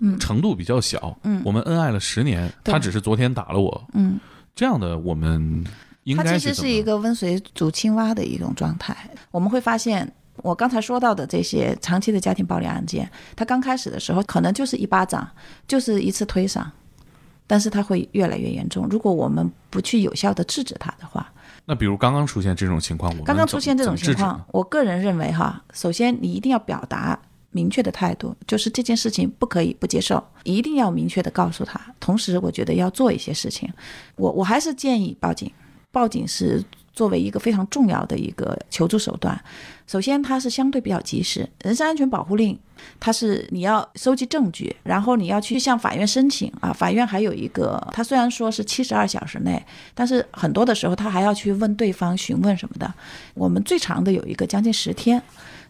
[0.00, 1.16] 嗯程度比较小。
[1.22, 4.18] 嗯我们恩爱了十年，对他只是昨天打了我，嗯。
[4.52, 5.64] 这样的我们
[6.02, 8.94] 应它该怎么其实是一个温水煮青蛙的一种状态。
[9.30, 15.26] 我们会发现，我刚才说到的这些长期的家庭暴力案件，他刚开始的时候可能就是一巴掌，
[15.66, 16.62] 就是一次推搡，
[17.50, 18.86] 但是它会越来越严重。
[18.88, 21.28] 如果我们不去有效的制止它的话，
[21.66, 27.18] 那比如刚刚出现这种情况，我刚刚出现这种情况，我个人认为哈，首先你一定要表达。
[27.52, 31.80] 明确的态度就是这件事情不可以不接受，一定要明确的告诉他。
[31.98, 33.68] 同时，我觉得要做一些事情。
[34.14, 35.50] 我我还是建议报警，
[35.90, 36.62] 报警是
[37.00, 39.42] 作为一个非常重要的一个求助手段。
[39.86, 42.58] 首先，它是相对比较及时，人身安全保护令，
[43.00, 46.74] 它是你要收集证据，然后你要去向法院申请啊。
[46.74, 52.92] 法院还有一个，它虽然说是七十二小时内，但是很多的时候他还要去问对方询问什么的。
[53.32, 55.22] 我们最长的有一个将近十天，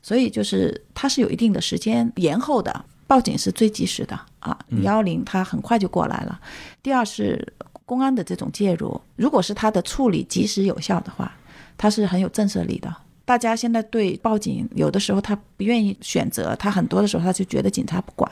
[0.02, 2.84] 所以就是它是有一定的时间延后的。
[3.06, 6.40] 报警是最及时的啊，幺幺零它很快就过来了。
[6.82, 7.54] 第二是
[7.90, 11.32] 公安的这种介入，如果是他的处理及时有效的话，
[11.76, 12.94] 他是很有震慑力的。
[13.24, 18.30] 大家现在对报警有的时候他不愿意选择，他很多的时候他就觉得警察不管，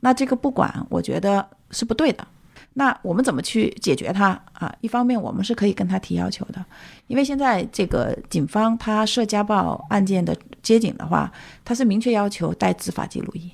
[0.00, 2.26] 那这个不管，我觉得是不对的。
[2.72, 4.74] 那我们怎么去解决它啊？
[4.80, 6.64] 一方面我们是可以跟他提要求的，
[7.06, 11.30] 因为现在这个警方他涉家暴案件的接警的话，
[11.62, 13.50] 他是明确要求带执法记录仪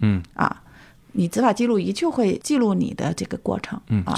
[0.00, 0.62] 嗯啊，
[1.12, 4.14] 你执法记录仪就会记录你的这个过程嗯，啊。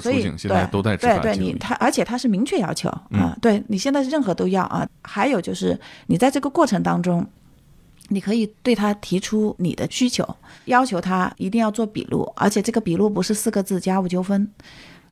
[0.00, 4.86] 所以警现在对都带执对对你法记录仪他而且他是明确要求啊，嗯对你现在任何都要啊。
[5.02, 7.26] 还有就是你在这个过程当中，
[8.08, 10.26] 你可以对他提出你的需求，
[10.66, 14.48] 要求他一定要做笔录，而且这个笔录不是四个字家务纠纷，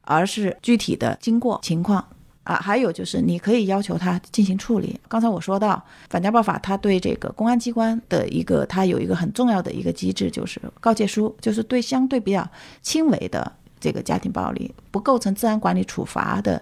[0.03, 2.05] 而是具体的经过情况。
[2.44, 4.98] 啊，还有就是你可以要求他进行处理。
[5.09, 12.48] 刚才我说到反家暴法，它对这个公安机关的一个，它有一个很重要的一个机制，就是告诫书，就是对相对比较
[12.81, 16.61] 轻微的这个家庭暴力，不构成治安管理处罚的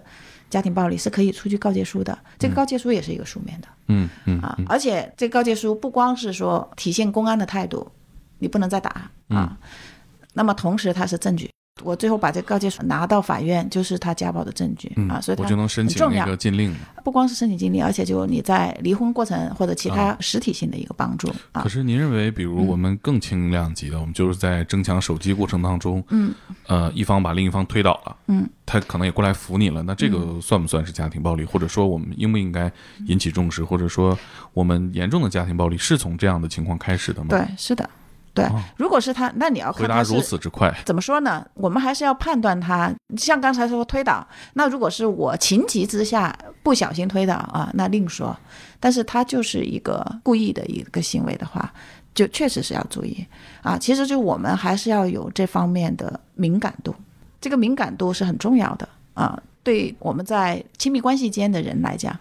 [0.51, 2.17] 家庭暴力，是可以出具告诫书的。
[2.37, 3.67] 这个告诫书也是一个书面的。
[3.87, 7.89] 嗯嗯啊，而且这个告诫书不光是说体现公安的态度，
[8.37, 9.57] 你不能再打啊，
[10.33, 11.49] 那么同时它是证据。
[11.83, 16.75] 我最后把这个告诫书拿到法院，就是他家暴的证据、嗯啊，所以它我就能申请那个禁令。
[17.03, 21.69] 不光是申请禁令，而且就你在离婚过程或者其他实体性的一个帮助啊可。
[21.69, 26.33] 是您认为，比如我们更轻量级的，我们就是在争抢手机过程当中，嗯，
[26.67, 31.43] 呃，一方把另一方推倒了，嗯，他可能也过来扶你了，那这个算不算是家庭暴力？
[31.43, 32.71] 或者说，我们应不应该
[33.07, 33.63] 引起重视？
[33.63, 34.17] 或者说，
[34.53, 37.29] 我们严重的家庭暴力是从这样的情况开始的吗？
[37.29, 37.89] 对，是的，
[38.33, 41.45] 对哦，如果是他，那你要回答如看他是此之快，怎么说呢？
[41.53, 48.35] 我们还是要判断他，像刚才说推倒，那如果是我情急之下不小心推倒啊，那另说。
[48.79, 51.71] 但是他就是一个故意的一个行为的话，
[52.15, 53.23] 就确实是要注意
[53.61, 53.77] 啊。
[53.77, 56.95] 其实就我们还是要有这方面的敏感度，
[57.39, 59.39] 这个敏感度是很重要的啊。
[59.61, 62.17] 对我们在亲密关系间的人来讲，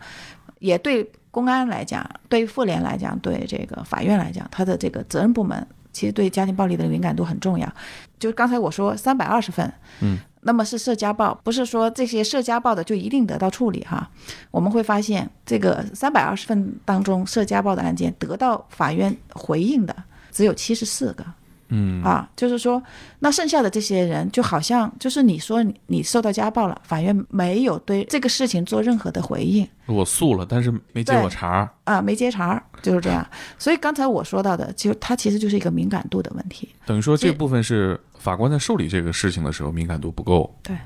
[0.58, 7.70] 也对公安来讲，对妇联来讲，对这个法院来讲，他的这个责任部门其实对家庭暴力的敏感度很重要。
[8.18, 14.10] 就刚才我说三百二十份，嗯，那么是涉家暴，不是说这些涉家暴的就一定得到处理哈。
[14.50, 19.94] 我们会发现，这个三百二十份当中涉家暴的案件得到法院回应的
[20.30, 21.24] 只有七十四个。
[21.70, 22.82] 嗯啊，就是说，
[23.20, 33.26] 那剩下的这些人就好像就是你说你你受到家暴了，法院没有对这个事情做任何的回应我诉了，但是没接我茬儿，啊，没接茬儿，就是这样。
[33.58, 36.68] 所以刚才我说到的，就它其实就是一个敏感度的问题。
[36.86, 40.76] 等于说这这部分是法官在受理这个事情的时候敏感度不够，对，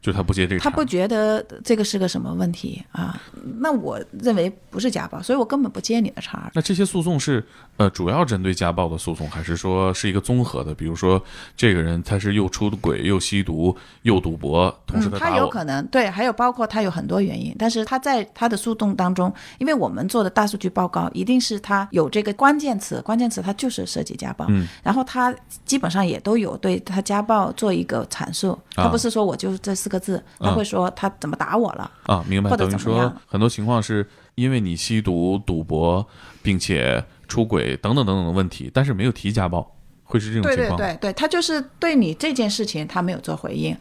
[0.00, 3.20] 就他不接这个他不觉得这个是个什么问题啊？
[3.58, 6.50] 那我认为不是家暴，所以我根本不接你的茬儿。
[6.54, 7.44] 那这些诉讼是
[7.82, 10.72] 呃主要针对家暴的诉讼，还是说是一个综合的？
[10.72, 11.20] 比如说
[11.56, 32.48] 这个人他是又出轨又吸毒又赌博，同时嗯，他有可能对，还有包括他有很多原因，但是他在他的诉讼当中，因为我们做的大数据报告一定是他有这个关键词，关键词他就是涉及家暴，嗯，然后他基本上也都有对他家暴做一个阐述，他啊不是说我就是这四个字，他啊会说他怎么打我了，啊，明白。
[32.48, 34.06] 或者等于说很多情况是
[34.36, 36.06] 因为你吸毒、赌博，
[36.42, 37.02] 并且
[37.32, 39.74] 出轨等等等等的问题，但是没有提家暴，
[40.04, 40.76] 会是这种情况。
[40.76, 43.74] 对对对，他就是对你这件事情他没有做回应，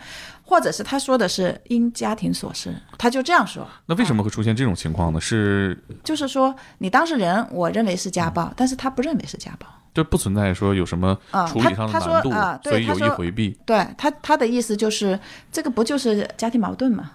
[0.46, 5.20] 或者是他说的是因家庭琐事，他就这样说，那为什么会出现这种情况呢？
[5.20, 9.68] 是就是说你当事人我认为是家暴，但是他不认为是家暴。
[9.94, 13.60] 就不存在说有什么啊处理上的他他说难度，所以有意回避。
[13.66, 15.20] 对他他的意思就是，
[15.52, 17.12] 这个不就是家庭矛盾嘛？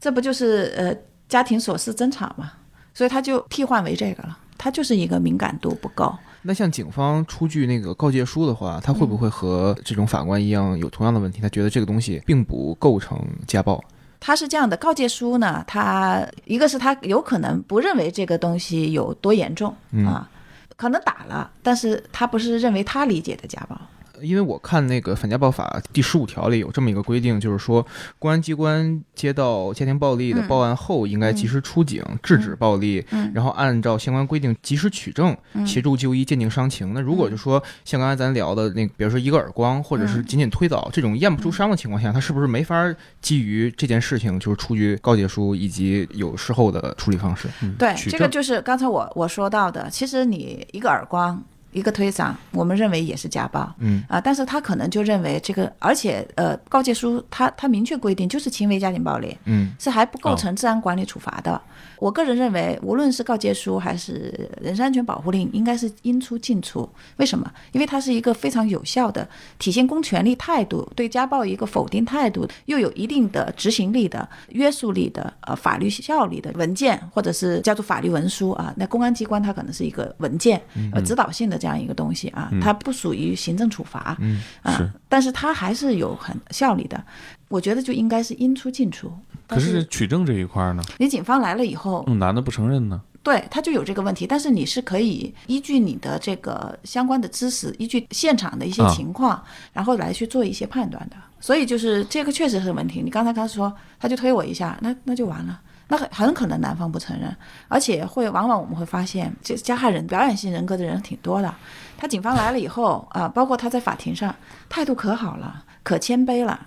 [0.00, 0.92] 这不就是呃
[1.28, 2.50] 家庭琐事争吵嘛？
[2.92, 6.14] 所以他就替换为这个了，他就是一个敏感度不够。
[6.42, 11.40] 那像警方出具那个告诫书的话，他会不会和这种法官一样有同样的问题？
[11.40, 13.82] 他觉得这个东西并不构成家暴。
[14.20, 19.74] 他是这样的，告诫书呢，他一个是他有可能不认为这个东西有多严重
[20.06, 20.28] 啊，
[20.76, 23.78] 可能打了，但是他不是认为他理解的家暴。
[24.22, 27.84] 因为我看那个反家暴法第十五条里有这么一个规定，就是说
[28.18, 36.94] 公安机关接到家庭暴力的嗯报案后，应该及时出警制止暴力，嗯然后按照相关规定及时取证，嗯协助就医鉴定伤情。
[36.94, 47.48] 那如果就说像刚才咱聊的那个，比如说一个耳光或者是嗯仅仅推倒这种验不出伤的情况下，他是不是没法基于这件事情就是出具告诫书以及有事后的处理方式？
[47.78, 51.44] 对，这个就是刚才我我说到的，其实你一个耳光。
[51.76, 61.60] 一个推搡，我们认为也是家暴，嗯啊，但是他可能就认为这个，而且呃，告诫书他他明确规定就是轻微家庭暴力，嗯是还不构成治安管理处罚的。
[61.98, 66.88] 我个人认为，无论是告诫书还是人身安全保护令，应该是应出尽出。
[67.16, 67.50] 为什么？
[67.72, 69.26] 因为它是一个非常有效的
[69.58, 78.74] 体现公权力态度，对家暴一个否定态度，又有一定的执行力的、约束力的、呃法律效力的文件，或者是叫做法律文书啊。
[78.76, 80.60] 那公安机关它可能是一个文件，
[80.92, 87.04] 呃，指导性的这样一个东西啊，它不属于行政处罚，嗯啊是，但是它还是有很效力的。
[87.48, 89.12] 我觉得就应该是应出尽出。
[89.48, 93.02] 可是取证这一块呢，你警方来了以后，嗯，男的不承认呢。
[93.24, 99.42] 对他就有这个问题，但是你是可以依据你的这个相关的知识，依据现场的一些啊情况，
[99.72, 101.16] 然后来去做一些判断的。
[101.40, 103.02] 所以就是这个确实是问题。
[103.02, 105.60] 你刚才刚说他就推我一下，那那就完了。
[105.88, 107.34] 那很很可能男方不承认，
[107.68, 111.54] 而且会往往我们会发现，这加害人表演性人格的人挺多的。
[111.96, 114.34] 他警方来了以后啊，包括他在法庭上
[114.68, 116.58] 态度可好了，可谦卑了，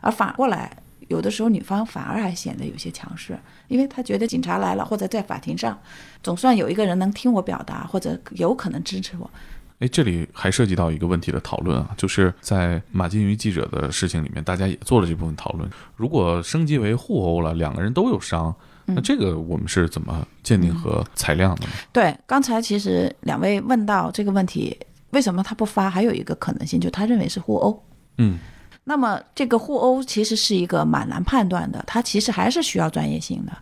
[0.00, 0.70] 而反过来
[1.08, 5.78] 有的时候女方反而还显得有些强势，因为她觉得警察来了，或者在法庭上，
[6.22, 9.30] 总算有一个人能听我表达，或者有可能支持我。
[9.78, 15.68] 哎，这里还涉及到一个问题的讨论啊，就是在马金鱼记者的事情里面，大家也做了这部分讨论。
[15.96, 18.54] 如果升级为互殴了，两个人都有伤，
[18.86, 21.72] 那这个我们是怎么鉴定和裁量的呢？
[21.92, 24.74] 对，刚才其实两位问到这个问题，
[25.10, 25.90] 为什么他不发？
[25.90, 27.84] 还有一个可能性，就他认为是互殴。
[28.16, 28.38] 嗯，
[28.84, 33.52] 那么这个互殴其实是一个蛮难判断的，它其实还是需要专业性的。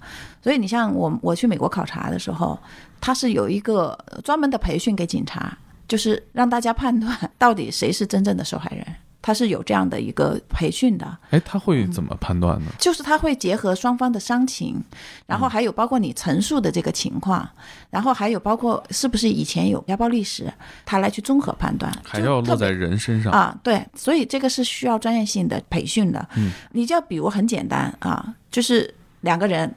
[0.40, 2.56] 所以你像我我去美国考察的时候，
[3.00, 5.58] 他是有一个专门的培训给警察，
[5.88, 8.86] 就是让大家判断到底谁是真正的受害人。
[9.26, 12.66] 他是有这样的一个培训的，哎，他会怎么判断呢？
[12.78, 14.78] 就是他会结合双方的伤情，
[15.24, 17.48] 然后还有包括你陈述的这个情况，
[17.88, 20.52] 然后还有包括是不是以前有家暴历史，
[20.84, 23.58] 他来去综合判断，还要落在人身上啊。
[23.62, 26.28] 对，所以这个是需要专业性的培训的。
[26.36, 29.74] 嗯，你就比如很简单啊，就是两个人，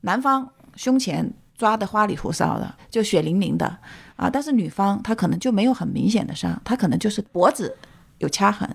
[0.00, 0.44] 男方
[0.74, 3.78] 胸前抓的花里胡哨的，就血淋淋的
[4.20, 7.74] 啊，但是女方她可能就没有很明显的伤，她可能就是脖子
[8.18, 8.68] 有掐痕。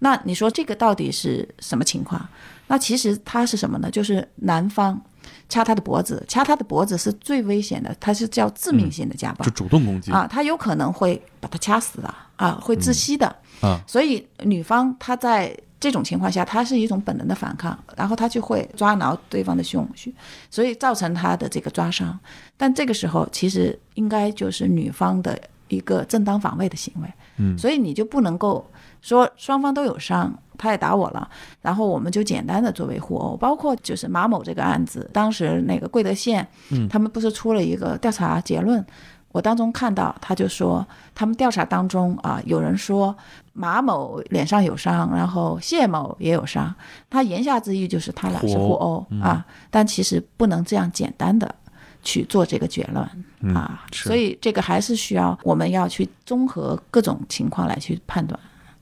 [0.00, 2.28] 那你说这个到底是什么情况？
[2.66, 3.88] 那其实他是什么呢？
[3.90, 5.00] 就是男方
[5.48, 13.26] 掐她的脖子，掐她的脖子是最危险的，他是叫致命性的家暴，就主动攻击啊，他有可能会把她掐死的啊，会窒息的
[13.60, 13.80] 啊。
[13.86, 19.88] 所以女方她在这种情况下，他是一种本能的反抗，然后他就会抓挠对方的胸，
[20.50, 22.18] 所以造成他的这个抓伤。
[22.56, 28.68] 但这个时候其实应该就是女方的一个正当防卫的行为，嗯，所以你就不能够。
[29.00, 31.30] 说双方都有伤，他也打我了，
[31.62, 38.84] 然后我们就简单的作为互殴，包括就是马某这个案子，当时那个贵德县，嗯，他们不是出了一个调查结论，
[39.30, 43.16] 我当中看到他就说，他们调查当中啊，有人说
[43.58, 46.72] 马某脸上有伤，然后谢某也有伤，
[47.10, 51.52] 他言下之意就是他俩是互殴啊，但其实不能这样简单的
[52.00, 58.38] 去做这个结论啊，所以这个还是需要我们要去综合各种情况来去判断。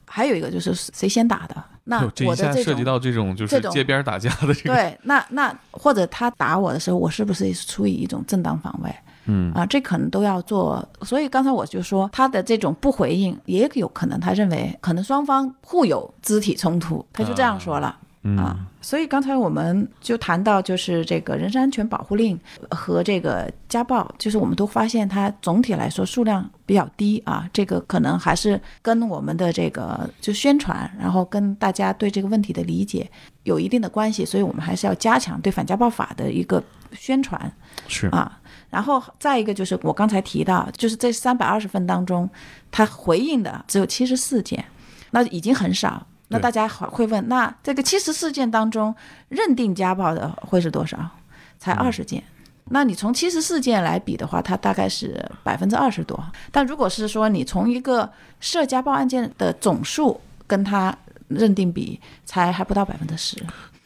[0.09, 8.95] 还有一个就是谁先打的，那我的这涉及到这种就是街边打架的这个，对，那那或者他打我的时候，我是不是出于一种正当防卫？
[9.27, 10.87] 嗯啊，这可能都要做。
[11.03, 17.99] 所以刚才我就说他的这种不回应，也有可能他认为可能双方互有肢体冲突，他就这样说了。
[18.37, 22.37] 啊，所以刚才我们就谈到，就是这个人身安全保护令
[22.73, 27.49] 和这个家暴，就是我们都发现它总体来说数量比较低啊。
[27.53, 33.09] 这个可能还是跟我们的这个就宣传，然后跟大家对这个问题的理解
[33.45, 34.25] 有一定的关系。
[34.25, 36.61] 所以我们还是要加强对反家暴法的一个
[36.99, 37.53] 宣传。
[37.89, 38.41] 是啊，
[38.71, 42.29] 然后再一个就是我刚才提到，就是这三百二十份当中，
[42.71, 44.65] 他回应的只有七十四件，
[45.11, 46.05] 那已经很少。
[46.29, 48.93] 那大家会问，那这个七十四件当中，
[49.29, 50.99] 认定家暴的会是多少？
[51.59, 52.21] 才二十件。
[52.71, 56.21] 那你从七十四件来比的话，它大概是百分之二十多。
[56.51, 60.93] 但如果是说你从一个涉家暴案件的总数跟它
[61.29, 63.37] 认定比，才还不到百分之十。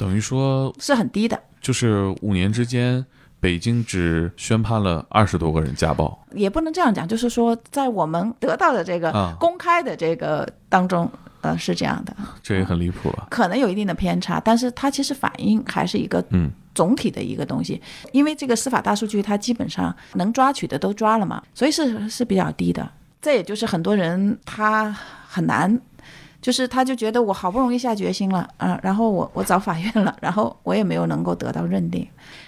[0.01, 1.39] 等于说是很低的。
[1.61, 3.05] 就是五年之间，
[3.39, 6.27] 北京只宣判了二十多个人家暴。
[6.33, 11.11] 也不能这样讲，就是说在我们得到的这个公开的这个当中。
[11.43, 17.81] 呃，是这样的，这也很离谱了，可能有一定的偏差，但是它其实反映还是一个嗯总体的一个东西，
[18.13, 22.87] 因为这个司法大数据它基本上能抓取的都抓了嘛，所以是是比较低的。
[23.23, 24.95] 这也就是很多人他
[25.27, 25.81] 很难，
[26.41, 32.07] 就是他就觉得我好不容易下决心了啊，然后我我找法院了，然后我也没有能够得到认定。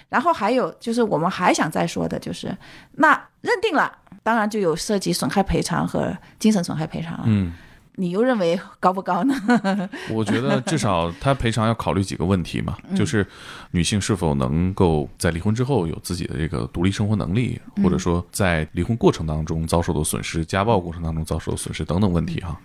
[0.09, 2.55] 然后还有就是我们还想再说的就是，
[2.93, 3.91] 那认定了，
[4.23, 7.53] 当然就有涉及损害赔偿和精神损害赔偿了，嗯。
[7.95, 9.35] 你又认为高不高呢？
[10.09, 13.23] 我觉得至少他赔偿要考虑几个问题嘛，就是
[13.69, 22.59] 女性是否能够在离婚之后有自己的这个独立生活能力，或者说在离婚过程当中遭受的损失、家暴过程当中遭受的损失等等问题哈。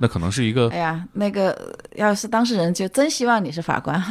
[0.00, 0.68] 那可能是一个。
[0.70, 4.02] 哎呀，那个要是当事人就真希望你是法官。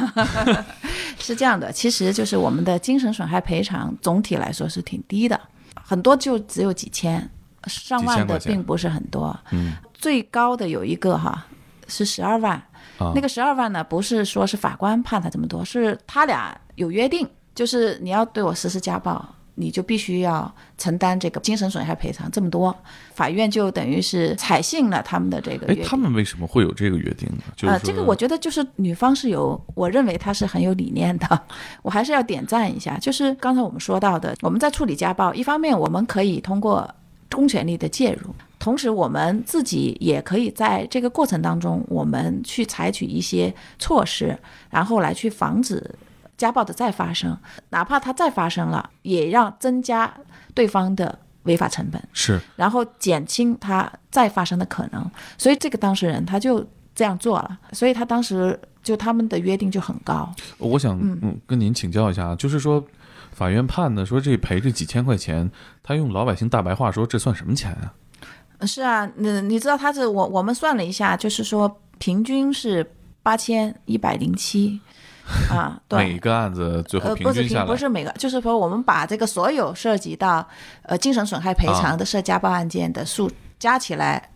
[1.18, 5.40] 是这样的，其实就是我们的精神损害赔偿总体来说是挺低的，
[5.82, 7.28] 很多就只有几千。
[7.66, 11.44] 上万的并不是很多，嗯，最高的有一个哈
[11.86, 12.62] 是十二万，
[13.14, 19.22] 那个十二万呢不是说是法官判他这么多，是他俩有约定，就是你要对我实施家暴，
[19.58, 22.74] 你就必须要承担这个精神损害赔偿这么多，
[23.14, 25.66] 法院就等于是采信了他们的这个。
[25.66, 27.70] 哎，他们为什么会有这个约定呢？
[27.70, 31.42] 啊，这个我觉得就是女方是有，我认为她是很有理念的，
[31.82, 32.96] 我还是要点赞一下。
[32.98, 36.88] 就是刚才我们说到的，我们在处理家暴，一方面我们可以通过。
[37.30, 44.36] 公权力的介入，同时我们自己也可以在这个过程当中，我们去采取一些措施，
[44.70, 45.78] 然后来去防止
[46.38, 47.36] 家暴的再发生。
[47.68, 50.10] 哪怕它再发生了，也让增加
[50.54, 55.10] 对方的违法成本，是，然后减轻它再发生的可能。
[55.36, 60.32] 所以这个当事人他就这样做了，所以他当时就他们的约定就很高。
[60.56, 62.82] 我想嗯跟您请教一下，就是说。
[63.30, 65.48] 法院判的说这赔这几千块钱，
[65.80, 68.66] 他用老百姓大白话说这算什么钱啊？
[68.66, 72.84] 是啊，那你知道他是我我们算了一下，就是说平均是
[73.22, 74.80] 八千一百零七
[75.50, 75.80] 啊。
[75.88, 80.46] 对，每个案子最后平均下来不是每个，就是说我们把这个所有涉及到
[80.82, 84.30] 呃精神损害赔偿的涉家暴案件的数加起来，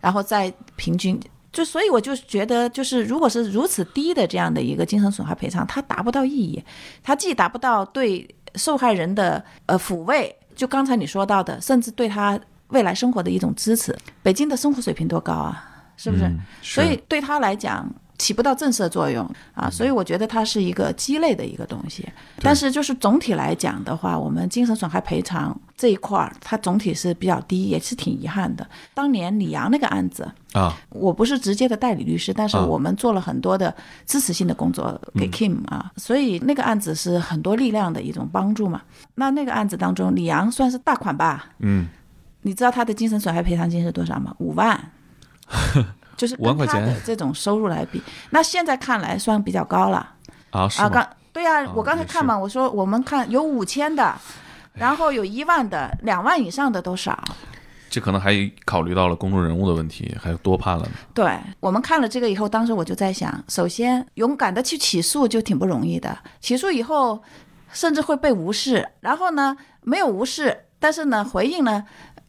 [0.00, 1.20] 然后再平均
[1.52, 6.64] 就所以我就觉得，就是如果是如此低的这样的一个精神损害赔偿，它达不到意义，
[7.02, 12.38] 它既达不到对受害人的呃抚慰，就刚才你说到的，甚至对他
[12.68, 13.96] 未来生活的一种支持。
[14.22, 15.64] 北京的生活水平多高啊，
[15.96, 16.22] 是不是？
[16.24, 22.06] 嗯所以对他来讲起不到震慑作用啊，所以我觉得它是一个鸡肋的一个东西。
[22.42, 28.68] 但是就是总体来讲的话，我们精神损害赔偿这一块儿，它总体是比较低，也是挺遗憾的。
[28.92, 38.82] 当年李阳那个案子，啊，我不是直接的代理律师，但是啊我们做了很多的支持性的工作给 Kim 啊，所以那个案子是很多力量的一种帮助嘛。
[39.14, 41.46] 那那个案子当中，李阳算是大款吧？
[41.60, 41.88] 嗯，
[42.42, 44.34] 你知道他的精神损害赔偿金是多少吗？
[44.38, 44.78] 五万，
[46.20, 50.06] 就是五万块跟他的钱这种收入来比，那现在看来算比较高了
[50.50, 50.68] 啊。
[50.76, 50.88] 啊？
[50.90, 54.14] 刚对呀、啊我刚才看嘛，我说我们看有五千的，
[54.74, 57.18] 然后有一万的，两万以上的都少。
[57.88, 58.34] 这可能还
[58.66, 60.90] 考虑到了公众人物的问题，还多判了呢。
[61.14, 67.22] 对我们看了这个以后，当时我就在想，首先勇敢的去起诉就挺不容易的，起诉以后
[67.72, 71.84] 甚至会被无视，然后呢没有无视，但是呢回应呢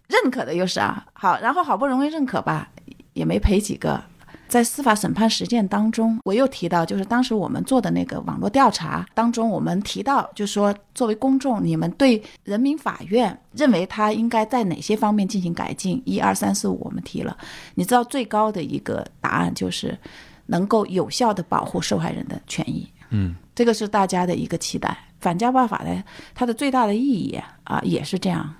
[0.08, 2.71] 认可的又是啊好，然后好不容易认可吧，
[3.14, 4.02] 也没赔几个。
[4.48, 16.02] 在司法审判实践当中，我又提到，就是当时我们做的那个网络调查当中，我们提到，就是说，作为公众，你们对人民法院认为他应该在哪些方面进行改进？
[16.04, 17.38] 一二三四五，我们提了。
[17.76, 19.98] 你知道最高的一个答案就是
[20.48, 22.86] 能够有效的保护受害人的权益。
[23.12, 24.98] 嗯，这个是大家的一个期待。
[25.22, 26.04] 反家暴法呢，
[26.36, 28.54] 它的最大的意义啊，也是这样，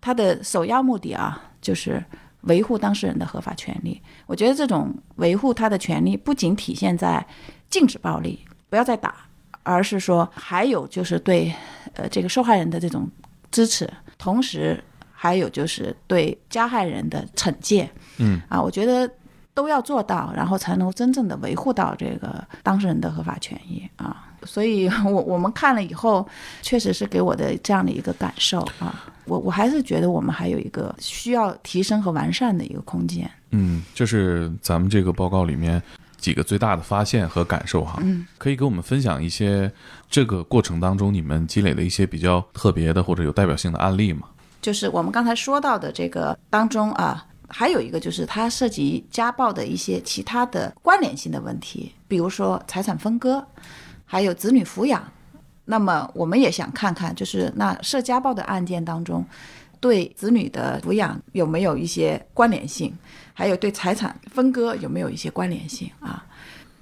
[0.00, 2.02] 它的首要目的啊，就是
[2.46, 4.00] 维护当事人的合法权利。
[4.26, 7.24] 我觉得这种维护他的权利，不仅体现在
[7.68, 9.14] 禁止暴力，不要再打，
[9.62, 11.52] 而是说还有就是对
[11.94, 13.08] 呃这个受害人的这种
[13.50, 13.88] 支持，
[14.18, 14.82] 同时
[15.12, 17.90] 还有就是对加害人的惩戒。
[18.18, 19.10] 嗯啊，我觉得
[19.54, 24.30] 都要做到，然后才能真正的维护到这个当事人的合法权益啊。
[24.44, 26.26] 所以 我我们看了以后，
[26.62, 29.04] 确实是给我的这样的一个感受啊。
[29.26, 33.30] 我我还是觉得我们还有一个需要提升和完善的一个空间。
[33.52, 35.82] 嗯，这是咱们这个报告里面
[36.18, 37.98] 几个最大的发现和感受哈。
[38.02, 39.72] 嗯，可以给我们分享一些
[40.10, 44.28] 这个过程当中你们积累的一些比较特别的或者有代表性的案例吗？
[44.60, 53.46] 就是我们刚才说到的这个当中啊，还有一个就是它涉及家暴的一些其他的关联性的问题，比如说财产分割，
[54.04, 55.02] 还有子女抚养。
[55.66, 59.24] 那么我们也想看看，就是那涉家暴的案件当中，
[59.80, 62.94] 对子女的抚养有没有一些关联性，
[63.32, 66.24] 还有对财产分割有没有一些关联性啊？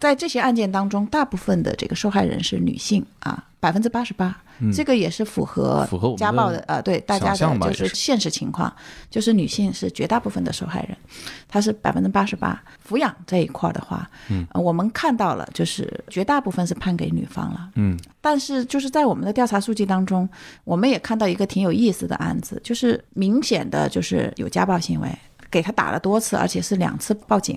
[0.02, 4.36] 在这些案件当中，大部分的这个受害人是女性啊，百分之八十八，
[4.74, 8.74] 这个也是符合符合家暴的的呃对大家的就是现实情况，
[9.08, 10.98] 就是女性是绝大部分的受害人，
[11.46, 12.60] 她是百分之八十八。
[12.84, 20.28] 抚养这一块儿的话，嗯、我们看到了，就是绝大部分是判给女方了，嗯，但是就是在我们的调查数据当中，
[20.64, 25.08] 我们也看到一个挺有意思的案子，就是明显的就是有家暴行为，
[25.48, 27.56] 给他打了多次，而且是两次报警，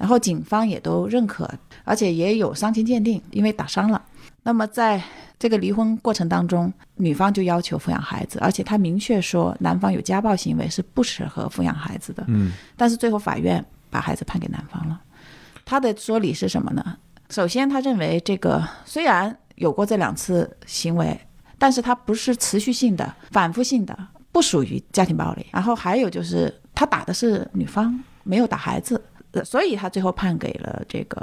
[0.00, 1.46] 然后警方也都认可，
[1.84, 4.02] 而且也有伤情鉴定，因为打伤了。
[4.42, 5.02] 那么在
[5.38, 12.24] 这个离婚过程当中，女方就要求抚养孩子，而且她明确说男方有家暴行为是不适合抚养孩子的。
[12.28, 14.98] 嗯，但是最后法院把孩子判给男方了。
[15.66, 16.96] 他的说理是什么呢？
[17.28, 21.20] 首先，他认为这个虽然有过这两次行为，
[21.58, 23.96] 但是他不是持续性的、反复性的，
[24.32, 25.44] 不属于家庭暴力。
[25.52, 29.09] 然后还有就是他打的是女方，没有打孩子，呃
[29.44, 31.20] 所以他最后判给了这个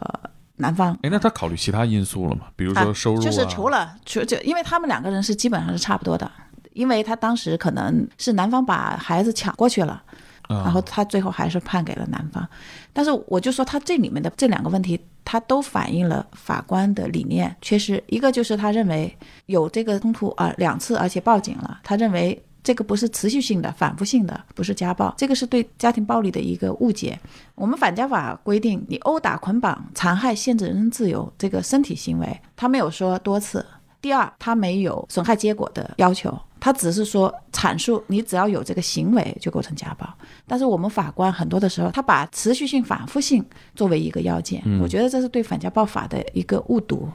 [0.56, 0.98] 男方。
[1.04, 2.48] 哎，那他考虑其他因素了吗？
[2.56, 6.32] 比如说收入啊，就是除了除就因为他们两个人是基本上是差不多的，
[6.74, 10.04] 因为他当时可能是男方把孩子抢过去了。
[10.48, 12.48] 啊然后他最后还是判给了男方，
[12.94, 18.02] 但是我就说他这里面的这两个问题，他都反映了法官的理念缺失。
[18.08, 19.14] 一个就是他认为
[19.48, 27.18] 有这个冲突啊、两次，而且报警了，他认为这个不是持续性的、反复性的，不是家暴，这个是对家庭暴力的一个误解。
[27.56, 33.66] 我们反家法规定，你殴打、捆绑、残害、限制人身自由这个身体行为，他没有说多次。
[34.02, 40.06] 第二，他没有损害结果的要求，他只是说阐述你只要有这个行为就构成家暴。
[40.46, 43.42] 但是我们法官很多的时候，他把持续性、反复性
[43.76, 47.08] 作为一个要件，我觉得这是对反家暴法的一个误读。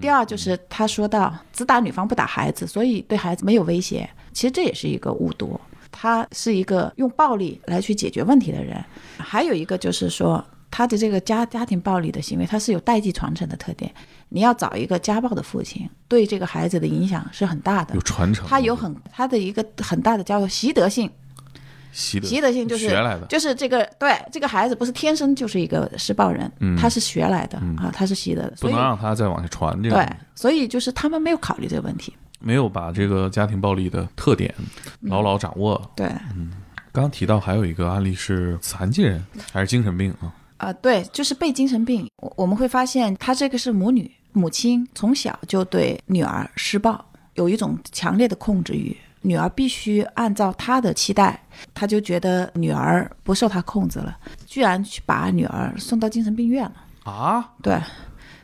[0.00, 5.60] 第二就是他说到只打女方不打孩子，所以对孩子没有威胁，其实这也是一个误读。
[5.92, 8.84] 他是一个用暴力来去解决问题的人。
[9.16, 13.90] 还有一个就是说，他的这个家家庭暴力的行为，他是有代际传承的特点。
[14.28, 18.00] 你要找一个家暴的父亲，对这个孩子的影响是很大的有。
[18.02, 21.10] 传承，他有很他的一个很大的叫做习得性，
[21.96, 32.14] 习得习得性就是学来的，就是这个对这个孩子不是天生就是一个施暴人，嗯他是学来的、嗯啊，他是习得的，不能让他再往下传这个对，所以就是他们没有考虑这个问题。
[32.38, 34.54] 没有把这个家庭暴力的特点
[35.00, 35.90] 嗯牢牢掌握。
[35.96, 36.06] 对，
[36.92, 40.34] 刚刚提到还有一个案例是残疾人还是精神病啊？
[40.58, 47.02] 啊、对，就是被精神病，我我们会发现他这个是母女，母亲从小就对女儿施暴，
[47.34, 48.96] 有一种强烈的控制欲，
[49.26, 51.42] 女儿必须按照他的期待，
[51.74, 54.16] 他就觉得女儿不受他控制了，
[54.46, 57.12] 居然去把女儿送到精神病院了。
[57.12, 57.76] 啊，对，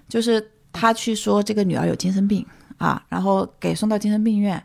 [0.09, 2.45] 就是他去说这个女儿有精神病
[2.79, 4.61] 啊，然后给送到精神病院，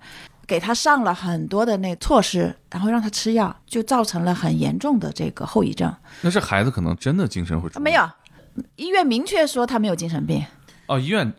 [0.47, 5.93] 给他上了很多的那措施，然后让他吃药，就造成了很严重的这个后遗症。
[6.21, 8.09] 那这孩子可能真的精神会出问题没有，
[8.75, 10.43] 医院明确说他没有精神病。
[10.87, 11.31] 哦，医院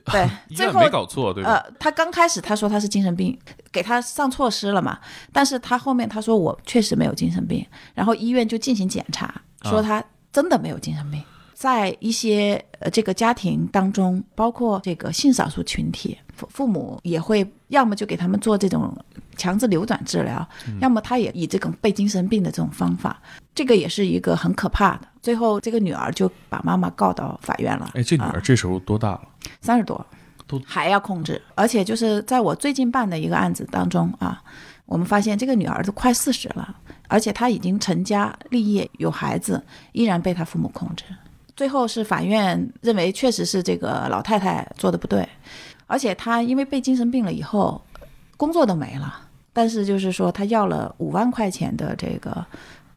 [0.10, 1.52] 对，医院最后没搞错，对吧？
[1.54, 3.38] 呃，他刚开始他说他是精神病，
[3.70, 4.98] 给他上措施了嘛，
[5.32, 7.64] 但是他后面他说我确实没有精神病，
[7.94, 9.34] 然后医院就进行检查，
[9.64, 11.22] 说他真的没有精神病。
[11.62, 18.92] 在一些呃这个家庭当中，包括这个性少数群体，父父母也会要么就给他们做这种
[19.36, 20.44] 强制流转治疗，
[20.80, 23.22] 要么他也以这种被精神病的这种方法，
[23.54, 25.06] 这个也是一个很可怕的。
[25.22, 27.92] 最后这个女儿就把妈妈告到法院了。
[27.94, 29.20] 哎，这女啊儿这时候多大了？
[29.60, 30.04] 三十多
[30.48, 34.42] 都，还要控制，而且就是在我最近办的一个案子当中啊，
[34.84, 36.74] 我们发现这个女儿都快四十了，
[37.06, 41.04] 而且她已经成家立业有孩子，依然被她父母控制。
[41.62, 45.24] 最后是法院认为确实是这个老太太做的不对，
[45.86, 47.80] 而且她因为被精神病了以后，
[48.36, 49.20] 工作都没了，
[49.52, 52.44] 但是就是说她要了五万块钱的这个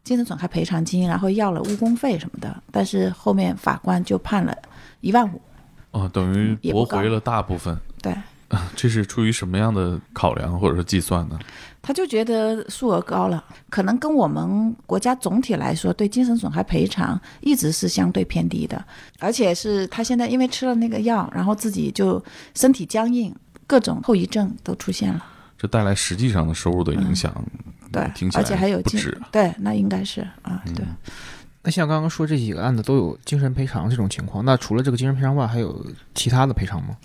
[0.02, 4.52] 精神损害赔偿金，然后要了误工费什么的，但是后面法官就判了
[5.00, 5.40] 一万五。
[5.92, 7.78] 哦，等于驳回了大部分。
[8.02, 8.12] 对，
[8.74, 11.38] 这是出于什么样的考量或者说计算呢？
[11.86, 18.84] 他就觉得数额高了，可能跟我们国家总体来说对精神损害赔偿一直是相对偏低的，
[19.20, 22.20] 而且是他现在因为吃了那个药，然后自己就
[22.56, 23.32] 身体僵硬，
[23.68, 25.24] 各种后遗症都出现了。
[25.56, 27.32] 这带来实际上的收入的影响，
[27.92, 29.22] 对听，起来而且还有精不止。
[29.30, 30.84] 对，那应该是啊，对。
[31.62, 36.96] 那像刚刚说这几个案子都有精神赔偿这种情况，那除了这个精神赔偿外，还有其他的赔偿吗？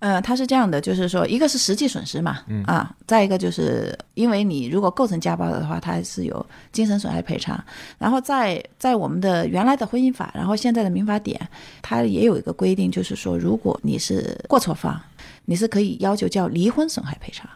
[0.00, 7.62] 呃，它是这样的，就是说，一个是实际损失嘛，嗯啊，再一个就是因为你如果构成家暴的话，它是有精神损害赔偿。
[7.98, 11.38] 然后在在我们的原来的婚姻法，然后现在的民法典，
[11.82, 14.98] 它也有一个规定，就是说，如果你是过错方，
[15.44, 17.46] 你是可以要求叫离婚损害赔偿。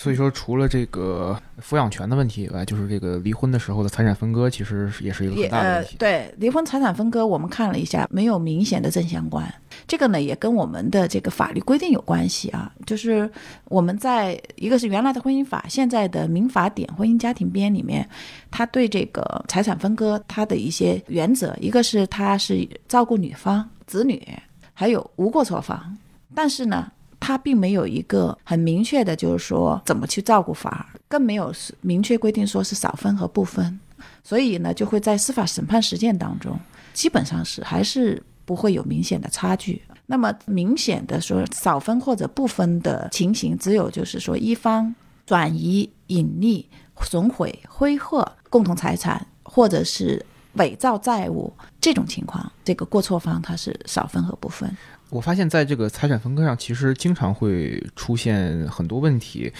[0.00, 5.96] 所以说，除了这个抚养权的问题以外，就是这个离婚的时候的财产分割，其实是也是一个很大的问题。
[5.98, 9.52] 对离婚财产分割，我们看了一下，没有明显的正相关。
[9.88, 12.72] 这个呢，也跟我们的这个法律规定有关系啊。
[12.86, 13.28] 就是
[13.64, 18.08] 我们在一个是原来的婚姻法，现在的民法典婚姻家庭编里面，
[18.52, 24.24] 它对这个财产分割它的一些原则，一个是它是照顾女方、子女，
[24.72, 25.98] 还有无过错方，
[26.36, 26.88] 但是呢。
[27.20, 33.78] 它并没有一个很明确的，就是说怎么去照顾法，更没有是明确规定说是少分和不分。
[34.22, 36.58] 所以呢，就会在司法审判实践当中，
[36.92, 39.82] 基本上是还是不会有明显的差距。
[40.06, 44.94] 那么明显的说少分或者不分的情形，只有就是说一方
[45.26, 46.64] 转移、隐匿、
[47.02, 54.74] 损毁、挥霍共同财产，或者是伪造债务这种情况，这个过错方他是少分和不分。
[55.10, 59.52] 我发现在这个财产分割上，其实经常会出现很多问题。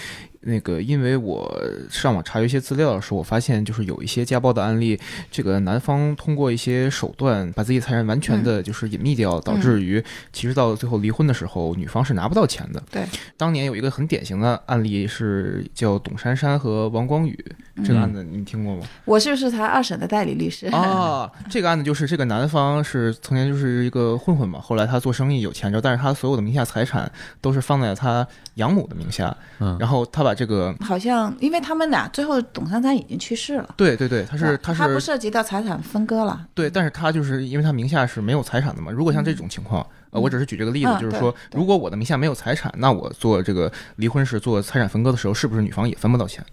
[0.43, 1.53] 那个，因为我
[1.91, 4.99] 上网查阅一些资料的时候，我发现就是有一些家暴的案例，
[5.33, 12.81] 这个男方通过一些手段把自己财产完全的就是隐秘掉，导致于其实到最后离婚的时候，女方是拿不到钱的。
[12.89, 13.05] 对，
[13.37, 17.37] 当年有一个很典型的案例是叫董珊珊和王光宇，
[17.85, 18.87] 这个案子你听过吗？
[19.05, 20.69] 我就是他二审的代理律师。
[20.69, 27.11] 啊，这个案子就是这个男方是曾经就是一个混混嘛，后来他做生意有钱之后，但是他所有的名下财产
[27.41, 36.47] 都是放在他养母的名下，嗯，然后他把这个，好像因为他们俩最后董珊珊已经去世了，对对对，他是他是他是不涉及到财产分割了。
[36.55, 38.91] 对，但是他就是因为他名下是没有财产的嘛。
[38.91, 46.45] 如果像这种情况，呃，我只是举这个例子，嗯就是说，如果我的名下没有财产，那我做这个离婚时做财产分割的时候，是不是女方也分不到钱？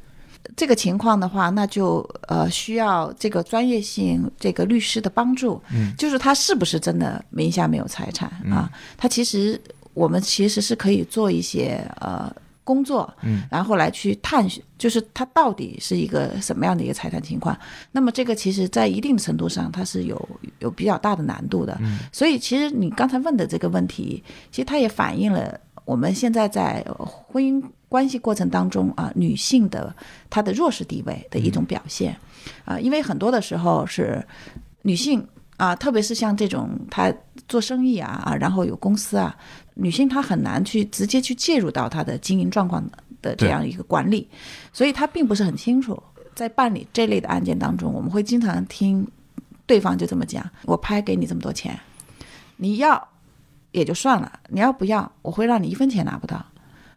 [0.55, 8.71] 这个情况的话，那就呃需要这个专业性这个律师的帮助，嗯，就是他是不是真的名下没有财产啊？
[8.97, 9.59] 他其实
[9.93, 12.33] 我们其实是可以做一些呃
[12.63, 17.57] 工作，嗯，然后来去探寻，就是他到底是一个什么样的一个财产情况。
[17.91, 20.29] 那么这个其实在一定程度上它是有
[20.59, 25.59] 有比较大的难度的，嗯所以其实你刚才问的这个问题，其实它也反映了。
[25.85, 29.95] 我们现在在婚姻关系过程当中啊，女性的
[30.29, 32.17] 她的弱势地位的一种表现
[32.65, 34.25] 啊，因为很多的时候是
[34.81, 35.25] 女性
[35.57, 37.13] 啊，特别是像这种她
[37.47, 39.37] 做生意啊啊，然后有公司啊，
[39.75, 42.83] 女性她很难去直接去介入到她的经营状况
[43.21, 44.27] 的这样一个管理，
[44.73, 46.01] 所以她并不是很清楚。
[46.33, 49.07] 在办理这类的案件当中，我们会经常听
[49.65, 51.79] 对方就这么讲：“我拍给你这么多钱，
[52.57, 53.07] 你要
[53.75, 56.43] 也就算了，你要不要，我会让你一分钱拿不到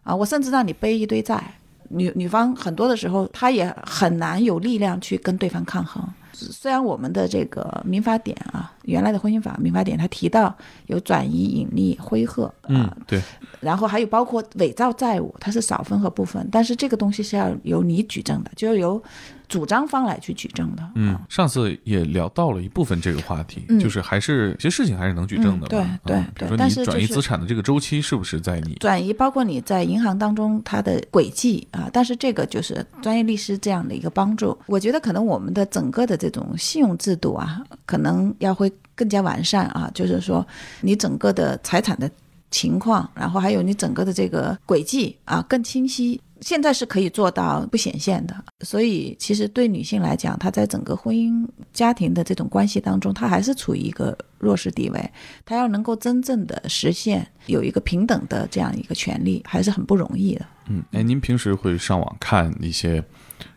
[0.05, 0.15] 啊！
[0.15, 1.43] 我甚至让你背一堆债。”
[1.91, 6.07] 女女方很多的时候，她也很难有力量去跟对方抗衡。
[6.35, 10.55] 虽然我们的这个民法典啊，原来的婚姻法民法典，它提到
[10.87, 13.21] 有转移、隐匿、挥霍，嗯，对，
[13.61, 19.03] 然后还有包括伪造债务，它是少分和部分，但是这个东西是要由你举证的，就是由。
[19.49, 20.87] 主张方来去举证的。
[20.95, 25.67] 嗯，上次也聊到了一部分这个话题，就是还是有些事情还是能举证的。
[25.69, 29.13] 对对对，比如说你转移资产的这个周期是不是在你转移？
[29.13, 34.57] 包括你在银行当中它的轨迹啊，但是这个就是专业律师这样的一个帮助。
[34.67, 40.47] 我觉得可能我们的整个的这种信用制度啊，可能要会更加完善啊，就是说
[40.83, 42.11] 你整个的财产的
[42.51, 46.21] 情况，然后还有你整个的这个轨迹啊更清晰。
[46.41, 55.11] 现在是可以做到不显现的，所以其实对女性来讲，她在整个婚姻家庭的这种关系当中，她还是处于一个弱势地位。
[55.45, 60.47] 她要能够真正的实现有一个平等的这样一个权利，还是很不容易的。
[60.69, 63.03] 嗯，哎，您平时会上网看一些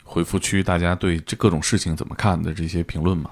[0.04, 3.30] 回复区，大家对这各种事情怎么看的这些评论吗？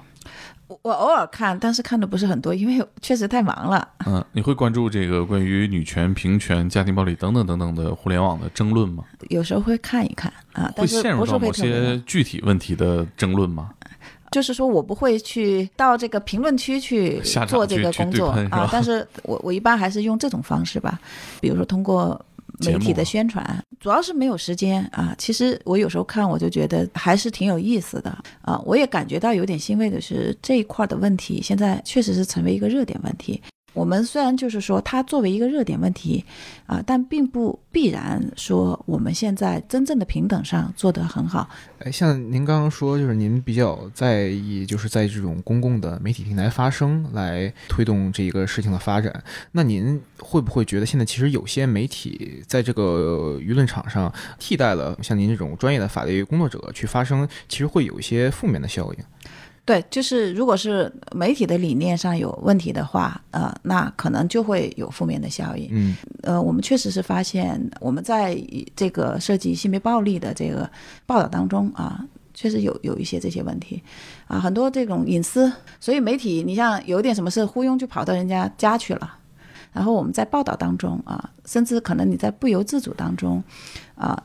[0.82, 3.86] 我偶尔看，但是看的不是很多，因为 确实太忙了。
[4.06, 9.04] 嗯，你会关注这个关于女权、平权、家庭暴力等等等等的互联网的争论吗？
[9.28, 13.70] 有时候会看一看啊，但是会陷入到某些具体问题的争论吗？
[14.30, 21.00] 就是说我不会去到这个评论区去做这个工作啊，但是我我一般还是用这种方式吧，
[21.40, 22.24] 比如说通过。
[22.66, 25.14] 媒体的宣传主要是没有时间啊。
[25.18, 28.10] 其实我有时候看，我就觉得还是挺有意思的
[28.42, 28.60] 啊。
[28.64, 33.40] 我也感觉到有点欣慰的是，这一块的问题现在确实是成为一个热点问题。
[33.72, 36.24] 我们虽然就是说它作为一个热点问题
[36.66, 41.48] 啊，但并不必然说我们现在真正的平等上做得很好。
[41.78, 49.22] 哎，像您刚刚说，就是您比较在意，就是在这种公共的媒体平台发声，来推动这一个事情的发展。
[49.52, 58.98] 那您会不会觉得，现在其实有些媒体在这个舆论场上替代了像您这种专业的法律工作者去发声，其实会有一些负面的效应？
[59.70, 65.68] 对，就是如果是媒体的理念上有问题的话，呃，那可能就会有负面的效应。
[65.70, 68.36] 嗯，呃，我们确实是发现我们在
[68.74, 70.68] 这个涉及性别暴力的这个
[71.06, 72.04] 报道当中啊，
[72.34, 73.80] 确实有有一些这些问题，
[74.26, 79.18] 啊，很多这种隐私，所以媒体你像有点什么事忽悠就跑到人家家去了，
[79.72, 83.40] 然后我们在报道当中啊，甚至可能你在不由自主当中，
[83.94, 84.20] 啊，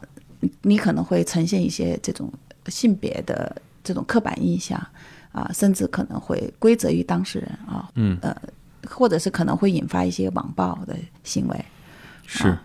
[0.63, 2.33] 你可能会呈现一些这种
[2.65, 4.83] 性别的这种刻板印象。
[5.35, 8.33] 啊，甚至可能会归责于当事人啊，嗯，呃，
[8.87, 11.65] 或者是可能会引发一些网暴的行为。
[12.25, 12.57] 是，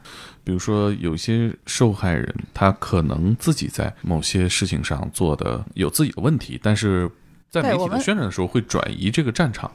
[0.45, 7.11] 比如说有些受害人，他可能自己在某些事情上做的有自己的问题，但是
[7.51, 9.69] 在媒体的宣传的时候会转移这个战场。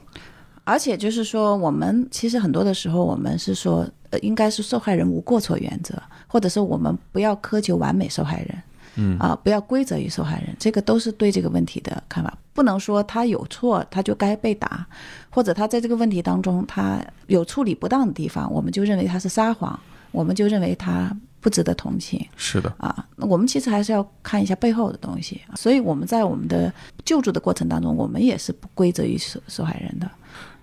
[0.64, 5.94] 而且就是说，我们其实很多的时候，我们是说，呃，应该是受害人无过错原则，
[6.28, 8.64] 或者是我们不要苛求完美受害人。
[8.96, 12.38] 嗯啊，不要归责于受害人，这个都是对这个问题的看法。
[12.54, 14.86] 不能说他有错，他就该被打，
[15.30, 19.78] 或者他在这个问题当中他有处理不当的地方，我们就认为他是撒谎，
[20.12, 22.26] 我们就认为他不值得同情。
[22.38, 25.42] 是的啊，那我们其实还是要看一下背后的东西。
[25.56, 26.74] 所以我们在我们的
[27.04, 30.10] 救助的过程当中，我们也是不归责于受受害人的。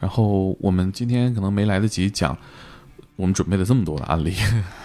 [0.00, 2.36] 然后我们今天可能没来得及讲。
[3.14, 4.34] 我们准备了这么多的案例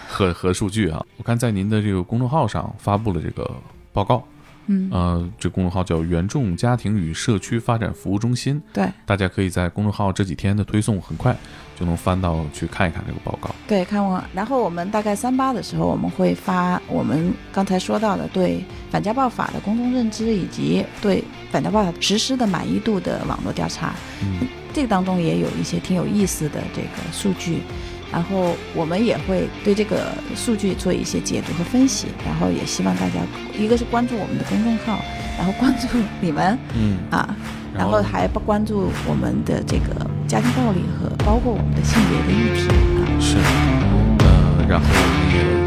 [0.08, 3.48] 和和数据啊，我看在您的这个公众号上发布了这个
[3.92, 4.24] 报告，
[4.66, 11.36] 嗯，呃，这公众号叫“原众家庭与社区发展服务中心”，对，大家可以在公众号这几天的推送很快
[11.78, 27.60] 就能翻到去看一看这个报告，对，看完，然后我们大概三八的时候，我们会发我们刚才说到的对反家暴法的公众认知以及对反家暴法实施的满意度的网络调查，嗯，这个当中也有一些挺有意思的这个数据。
[28.10, 33.20] 然后我们也会对这个数据做一些解读和分析，然后也希望大家，
[33.58, 34.98] 一个是关注我们的公众号，
[35.36, 35.86] 然后关注
[36.20, 37.36] 你们，嗯啊，
[37.76, 43.04] 然后还不关注我们的这个家庭暴力和包括我们的性别的议题啊。
[43.20, 43.36] 是，
[44.24, 44.86] 呃，然后
[45.34, 45.57] 也。